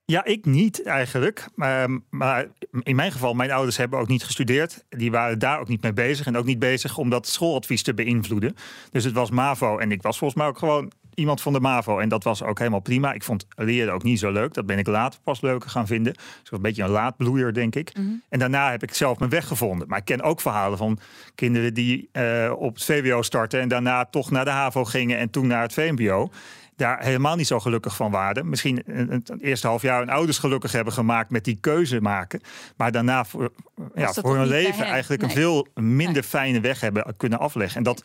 Ja, 0.05 0.25
ik 0.25 0.45
niet 0.45 0.83
eigenlijk. 0.83 1.47
Maar, 1.55 1.89
maar, 2.09 2.47
in 2.83 2.95
mijn 2.95 3.11
geval, 3.11 3.33
mijn 3.33 3.51
ouders 3.51 3.77
hebben 3.77 3.99
ook 3.99 4.07
niet 4.07 4.23
gestudeerd. 4.23 4.83
Die 4.89 5.11
waren 5.11 5.39
daar 5.39 5.59
ook 5.59 5.67
niet 5.67 5.81
mee 5.81 5.93
bezig. 5.93 6.25
En 6.25 6.37
ook 6.37 6.45
niet 6.45 6.59
bezig 6.59 6.97
om 6.97 7.09
dat 7.09 7.27
schooladvies 7.27 7.83
te 7.83 7.93
beïnvloeden. 7.93 8.55
Dus 8.91 9.03
het 9.03 9.13
was 9.13 9.31
MAVO. 9.31 9.77
En 9.77 9.91
ik 9.91 10.01
was 10.01 10.17
volgens 10.17 10.39
mij 10.39 10.49
ook 10.49 10.57
gewoon 10.57 10.91
iemand 11.17 11.41
van 11.41 11.53
de 11.53 11.59
MAVO. 11.59 11.99
En 11.99 12.09
dat 12.09 12.23
was 12.23 12.43
ook 12.43 12.57
helemaal 12.57 12.79
prima. 12.79 13.13
Ik 13.13 13.23
vond 13.23 13.47
leren 13.55 13.93
ook 13.93 14.03
niet 14.03 14.19
zo 14.19 14.31
leuk. 14.31 14.53
Dat 14.53 14.65
ben 14.65 14.77
ik 14.77 14.87
later 14.87 15.19
pas 15.23 15.41
leuker 15.41 15.69
gaan 15.69 15.87
vinden. 15.87 16.13
Dus 16.13 16.51
een 16.51 16.61
beetje 16.61 16.83
een 16.83 16.89
laadbloeier, 16.89 17.53
denk 17.53 17.75
ik. 17.75 17.97
Mm 17.97 18.03
-hmm. 18.03 18.21
En 18.29 18.39
daarna 18.39 18.71
heb 18.71 18.83
ik 18.83 18.93
zelf 18.93 19.19
mijn 19.19 19.31
weg 19.31 19.47
gevonden. 19.47 19.87
Maar 19.87 19.97
ik 19.97 20.05
ken 20.05 20.21
ook 20.21 20.41
verhalen 20.41 20.77
van 20.77 20.99
kinderen 21.35 21.73
die 21.73 22.09
uh, 22.13 22.53
op 22.57 22.73
het 22.73 22.83
VWO 22.83 23.21
starten... 23.21 23.59
en 23.59 23.67
daarna 23.67 24.05
toch 24.05 24.31
naar 24.31 24.45
de 24.45 24.51
HAVO 24.51 24.85
gingen 24.85 25.17
en 25.17 25.29
toen 25.29 25.47
naar 25.47 25.61
het 25.61 25.73
VMBO 25.73 26.29
daar 26.75 27.03
helemaal 27.03 27.35
niet 27.35 27.47
zo 27.47 27.59
gelukkig 27.59 27.95
van 27.95 28.11
waren. 28.11 28.49
Misschien 28.49 28.83
het 29.09 29.41
eerste 29.41 29.67
half 29.67 29.81
jaar 29.81 29.99
hun 29.99 30.09
ouders 30.09 30.37
gelukkig 30.37 30.71
hebben 30.71 30.93
gemaakt 30.93 31.29
met 31.29 31.43
die 31.43 31.57
keuze 31.61 32.01
maken. 32.01 32.41
Maar 32.75 32.91
daarna 32.91 33.25
voor, 33.25 33.51
ja, 33.95 34.13
voor 34.13 34.37
hun 34.37 34.47
leven 34.47 34.85
eigenlijk 34.85 35.21
nee. 35.21 35.29
een 35.29 35.37
veel 35.37 35.67
minder 35.73 36.13
nee. 36.13 36.23
fijne 36.23 36.59
weg 36.59 36.79
hebben 36.81 37.13
kunnen 37.17 37.39
afleggen. 37.39 37.77
En 37.77 37.83
dat, 37.83 38.03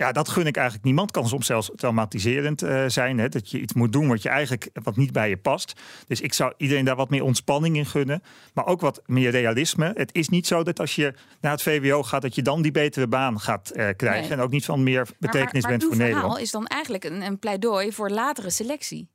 ja, 0.00 0.12
dat 0.12 0.28
gun 0.28 0.46
ik 0.46 0.56
eigenlijk 0.56 0.84
niemand. 0.86 1.10
Kan 1.10 1.28
soms 1.28 1.46
zelfs 1.46 1.70
traumatiserend 1.76 2.62
uh, 2.62 2.84
zijn. 2.86 3.18
Hè? 3.18 3.28
Dat 3.28 3.50
je 3.50 3.60
iets 3.60 3.72
moet 3.72 3.92
doen 3.92 4.08
wat 4.08 4.22
je 4.22 4.28
eigenlijk 4.28 4.70
wat 4.72 4.96
niet 4.96 5.12
bij 5.12 5.28
je 5.28 5.36
past. 5.36 5.72
Dus 6.06 6.20
ik 6.20 6.34
zou 6.34 6.52
iedereen 6.56 6.84
daar 6.84 6.96
wat 6.96 7.10
meer 7.10 7.24
ontspanning 7.24 7.76
in 7.76 7.86
gunnen. 7.86 8.22
Maar 8.54 8.66
ook 8.66 8.80
wat 8.80 9.02
meer 9.06 9.30
realisme. 9.30 9.92
Het 9.94 10.14
is 10.14 10.28
niet 10.28 10.46
zo 10.46 10.62
dat 10.62 10.80
als 10.80 10.94
je 10.94 11.14
naar 11.40 11.52
het 11.52 11.62
VWO 11.62 12.02
gaat, 12.02 12.22
dat 12.22 12.34
je 12.34 12.42
dan 12.42 12.62
die 12.62 12.70
betere 12.70 13.06
baan 13.06 13.40
gaat 13.40 13.72
uh, 13.74 13.88
krijgen. 13.96 14.28
Nee. 14.28 14.38
En 14.38 14.40
ook 14.40 14.50
niet 14.50 14.64
van 14.64 14.82
meer 14.82 15.06
betekenis 15.18 15.52
maar, 15.52 15.52
maar, 15.52 15.70
maar 15.70 15.78
bent 15.78 15.84
voor 15.84 15.96
Nederland. 15.96 16.22
verhaal 16.22 16.42
is 16.42 16.50
dan 16.50 16.66
eigenlijk 16.66 17.04
een, 17.04 17.22
een 17.22 17.38
pleidooi 17.38 17.92
voor 17.92 18.10
latere 18.10 18.50
selectie. 18.50 19.08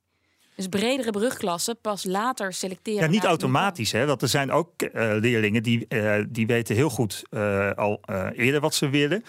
Dus 0.56 0.68
bredere 0.68 1.12
brugklassen, 1.12 1.77
pas 1.82 2.04
later 2.04 2.54
selecteren. 2.54 3.01
Ja, 3.01 3.08
niet 3.08 3.22
het 3.22 3.30
automatisch. 3.30 3.92
Hè? 3.92 4.06
Want 4.06 4.22
er 4.22 4.27
zijn 4.27 4.51
ook 4.51 4.82
uh, 4.82 4.89
leerlingen 4.94 5.63
die, 5.63 5.88
die 6.30 6.48
weten 6.48 6.75
heel 6.75 6.89
goed 6.89 7.24
al 7.75 8.00
eerder 8.34 8.60
wat 8.60 8.75
ze 8.75 8.89
willen. 8.89 9.24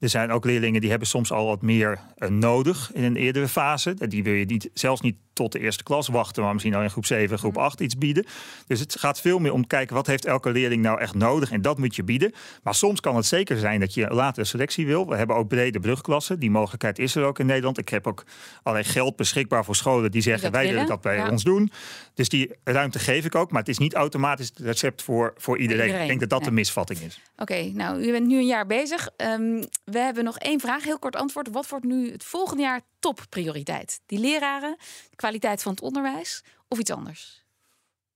Er 0.00 0.08
zijn 0.08 0.30
ook 0.30 0.44
leerlingen 0.44 0.80
die 0.80 0.90
hebben 0.90 1.08
soms 1.08 1.32
al 1.32 1.46
wat 1.46 1.62
meer 1.62 2.00
uh, 2.18 2.28
nodig 2.28 2.90
in 2.92 3.04
een 3.04 3.16
eerdere 3.16 3.48
fase. 3.48 3.94
Die 4.08 4.22
wil 4.22 4.32
je 4.32 4.44
niet, 4.44 4.70
zelfs 4.72 5.00
niet 5.00 5.16
tot 5.40 5.52
de 5.52 5.58
eerste 5.58 5.82
klas 5.82 6.08
wachten, 6.08 6.42
maar 6.42 6.52
misschien 6.52 6.74
al 6.74 6.82
in 6.82 6.90
groep 6.90 7.06
7, 7.06 7.38
groep 7.38 7.58
8 7.58 7.80
iets 7.80 7.98
bieden. 7.98 8.26
Dus 8.66 8.80
het 8.80 8.98
gaat 8.98 9.20
veel 9.20 9.38
meer 9.38 9.52
om 9.52 9.66
kijken 9.66 9.94
wat 9.96 10.06
heeft 10.06 10.24
elke 10.24 10.50
leerling 10.50 10.82
nou 10.82 11.00
echt 11.00 11.14
nodig 11.14 11.50
en 11.50 11.62
dat 11.62 11.78
moet 11.78 11.96
je 11.96 12.04
bieden. 12.04 12.32
Maar 12.62 12.74
soms 12.74 13.00
kan 13.00 13.16
het 13.16 13.26
zeker 13.26 13.58
zijn 13.58 13.80
dat 13.80 13.94
je 13.94 14.14
later 14.14 14.46
selectie 14.46 14.86
wil. 14.86 15.08
We 15.08 15.16
hebben 15.16 15.36
ook 15.36 15.48
brede 15.48 15.80
brugklassen. 15.80 16.38
Die 16.38 16.50
mogelijkheid 16.50 16.98
is 16.98 17.14
er 17.14 17.24
ook 17.24 17.38
in 17.38 17.46
Nederland. 17.46 17.78
Ik 17.78 17.88
heb 17.88 18.06
ook 18.06 18.24
allerlei 18.62 18.92
geld 18.92 19.16
beschikbaar 19.16 19.64
voor 19.64 19.76
scholen 19.76 20.10
die 20.10 20.22
zeggen 20.22 20.52
wij 20.52 20.68
willen 20.68 20.86
dat 20.86 21.00
bij 21.00 21.16
ja. 21.16 21.30
ons 21.30 21.44
doen. 21.44 21.72
Dus 22.14 22.28
die 22.28 22.50
ruimte 22.64 22.98
geef 22.98 23.24
ik 23.24 23.34
ook, 23.34 23.50
maar 23.50 23.60
het 23.60 23.68
is 23.68 23.78
niet 23.78 23.94
automatisch 23.94 24.48
het 24.48 24.58
recept 24.58 25.02
voor, 25.02 25.34
voor 25.36 25.58
iedereen. 25.58 25.84
iedereen. 25.84 26.02
Ik 26.02 26.08
denk 26.08 26.20
dat 26.20 26.30
dat 26.30 26.40
Nee. 26.40 26.48
een 26.48 26.54
misvatting 26.54 27.00
is. 27.00 27.20
Oké, 27.32 27.42
okay, 27.42 27.72
nou, 27.74 28.02
u 28.02 28.10
bent 28.10 28.26
nu 28.26 28.36
een 28.36 28.46
jaar 28.46 28.66
bezig. 28.66 29.08
Um, 29.16 29.64
we 29.84 29.98
hebben 29.98 30.24
nog 30.24 30.38
één 30.38 30.60
vraag, 30.60 30.84
heel 30.84 30.98
kort 30.98 31.16
antwoord. 31.16 31.48
Wat 31.50 31.68
wordt 31.68 31.84
nu 31.84 32.12
het 32.12 32.24
volgende 32.24 32.62
jaar 32.62 32.80
topprioriteit? 33.00 34.00
Die 34.06 34.18
leraren, 34.18 34.76
de 35.10 35.16
kwaliteit 35.16 35.62
van 35.62 35.72
het 35.72 35.80
onderwijs 35.80 36.44
of 36.68 36.78
iets 36.78 36.90
anders? 36.90 37.44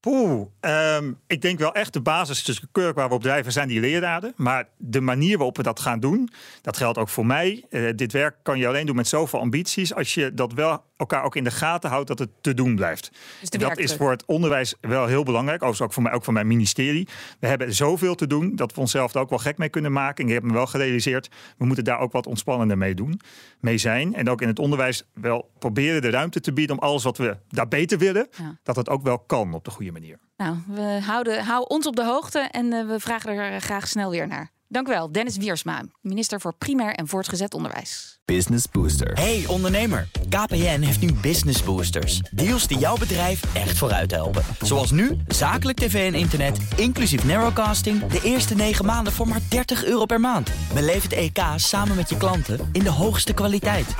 Poeh, 0.04 0.46
um, 0.60 1.18
ik 1.26 1.42
denk 1.42 1.58
wel 1.58 1.74
echt 1.74 1.92
de 1.92 2.00
basis, 2.00 2.62
kurk 2.72 2.96
waar 2.96 3.08
we 3.08 3.14
op 3.14 3.22
drijven, 3.22 3.52
zijn 3.52 3.68
die 3.68 3.80
leraren. 3.80 4.32
Maar 4.36 4.68
de 4.76 5.00
manier 5.00 5.36
waarop 5.36 5.56
we 5.56 5.62
dat 5.62 5.80
gaan 5.80 6.00
doen, 6.00 6.30
dat 6.62 6.76
geldt 6.76 6.98
ook 6.98 7.08
voor 7.08 7.26
mij. 7.26 7.64
Uh, 7.70 7.90
dit 7.96 8.12
werk 8.12 8.36
kan 8.42 8.58
je 8.58 8.68
alleen 8.68 8.86
doen 8.86 8.96
met 8.96 9.08
zoveel 9.08 9.40
ambities, 9.40 9.94
als 9.94 10.14
je 10.14 10.34
dat 10.34 10.52
wel 10.52 10.82
elkaar 10.96 11.24
ook 11.24 11.36
in 11.36 11.44
de 11.44 11.50
gaten 11.50 11.90
houdt 11.90 12.08
dat 12.08 12.18
het 12.18 12.30
te 12.40 12.54
doen 12.54 12.76
blijft. 12.76 13.10
Dus 13.40 13.50
dat 13.50 13.60
werkdruk. 13.60 13.88
is 13.88 13.96
voor 13.96 14.10
het 14.10 14.24
onderwijs 14.24 14.74
wel 14.80 15.06
heel 15.06 15.22
belangrijk. 15.22 15.62
Overigens 15.62 15.86
ook 15.88 15.92
voor 15.92 16.02
mij, 16.02 16.12
ook 16.12 16.24
voor 16.24 16.32
mijn 16.32 16.46
ministerie. 16.46 17.08
We 17.40 17.46
hebben 17.46 17.74
zoveel 17.74 18.14
te 18.14 18.26
doen 18.26 18.56
dat 18.56 18.74
we 18.74 18.80
onszelf 18.80 19.14
er 19.14 19.20
ook 19.20 19.30
wel 19.30 19.38
gek 19.38 19.58
mee 19.58 19.68
kunnen 19.68 19.92
maken. 19.92 20.24
En 20.24 20.28
ik 20.28 20.34
heb 20.34 20.42
me 20.42 20.52
wel 20.52 20.66
gerealiseerd, 20.66 21.28
we 21.58 21.64
moeten 21.64 21.84
daar 21.84 21.98
ook 21.98 22.12
wat 22.12 22.26
ontspannender 22.26 22.78
mee 22.78 22.94
doen, 22.94 23.20
mee 23.60 23.78
zijn. 23.78 24.14
En 24.14 24.30
ook 24.30 24.40
in 24.40 24.48
het 24.48 24.58
onderwijs 24.58 25.02
wel 25.14 25.50
proberen 25.58 26.02
de 26.02 26.10
ruimte 26.10 26.40
te 26.40 26.52
bieden 26.52 26.76
om 26.76 26.82
alles 26.82 27.02
wat 27.02 27.16
we 27.16 27.36
daar 27.48 27.68
beter 27.68 27.98
willen, 27.98 28.28
Ja. 28.38 28.58
dat 28.62 28.76
het 28.76 28.88
ook 28.88 29.02
wel 29.02 29.18
kan 29.18 29.54
op 29.54 29.64
de 29.64 29.70
goede 29.70 29.92
manier. 29.94 30.18
Nou, 30.36 30.56
we 30.66 31.00
houden, 31.04 31.44
hou 31.44 31.64
ons 31.68 31.86
op 31.86 31.96
de 31.96 32.04
hoogte 32.04 32.38
en 32.38 32.72
uh, 32.72 32.86
we 32.86 33.00
vragen 33.00 33.30
er 33.30 33.60
graag 33.60 33.88
snel 33.88 34.10
weer 34.10 34.26
naar. 34.26 34.52
Dank 34.68 34.88
u 34.88 34.90
wel, 34.90 35.12
Dennis 35.12 35.36
Wiersma, 35.36 35.82
minister 36.00 36.40
voor 36.40 36.54
Primair 36.58 36.94
en 36.94 37.08
Voortgezet 37.08 37.54
Onderwijs. 37.54 38.18
Business 38.24 38.64
Booster. 38.72 39.12
Hey 39.12 39.44
ondernemer, 39.46 40.08
KPN 40.28 40.80
heeft 40.80 41.00
nu 41.00 41.12
Business 41.12 41.62
Boosters. 41.62 42.18
Deals 42.18 42.66
die 42.66 42.78
jouw 42.78 42.96
bedrijf 42.96 43.54
echt 43.54 43.78
vooruit 43.78 44.10
helpen. 44.10 44.42
Zoals 44.60 44.90
nu, 44.90 45.16
zakelijk 45.28 45.78
tv 45.78 46.12
en 46.12 46.18
internet, 46.18 46.58
inclusief 46.76 47.24
narrowcasting... 47.24 48.06
de 48.06 48.20
eerste 48.22 48.54
9 48.54 48.84
maanden 48.84 49.12
voor 49.12 49.28
maar 49.28 49.40
30 49.48 49.84
euro 49.84 50.04
per 50.04 50.20
maand. 50.20 50.50
Beleef 50.72 51.02
het 51.02 51.12
EK 51.12 51.38
samen 51.56 51.96
met 51.96 52.08
je 52.08 52.16
klanten 52.16 52.68
in 52.72 52.82
de 52.82 52.90
hoogste 52.90 53.32
kwaliteit. 53.32 53.94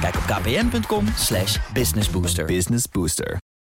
Kijk 0.00 0.14
op 0.14 0.22
kpn.com 0.22 1.04
businessbooster. 1.72 2.44
Business 2.44 2.88
Booster. 2.88 3.38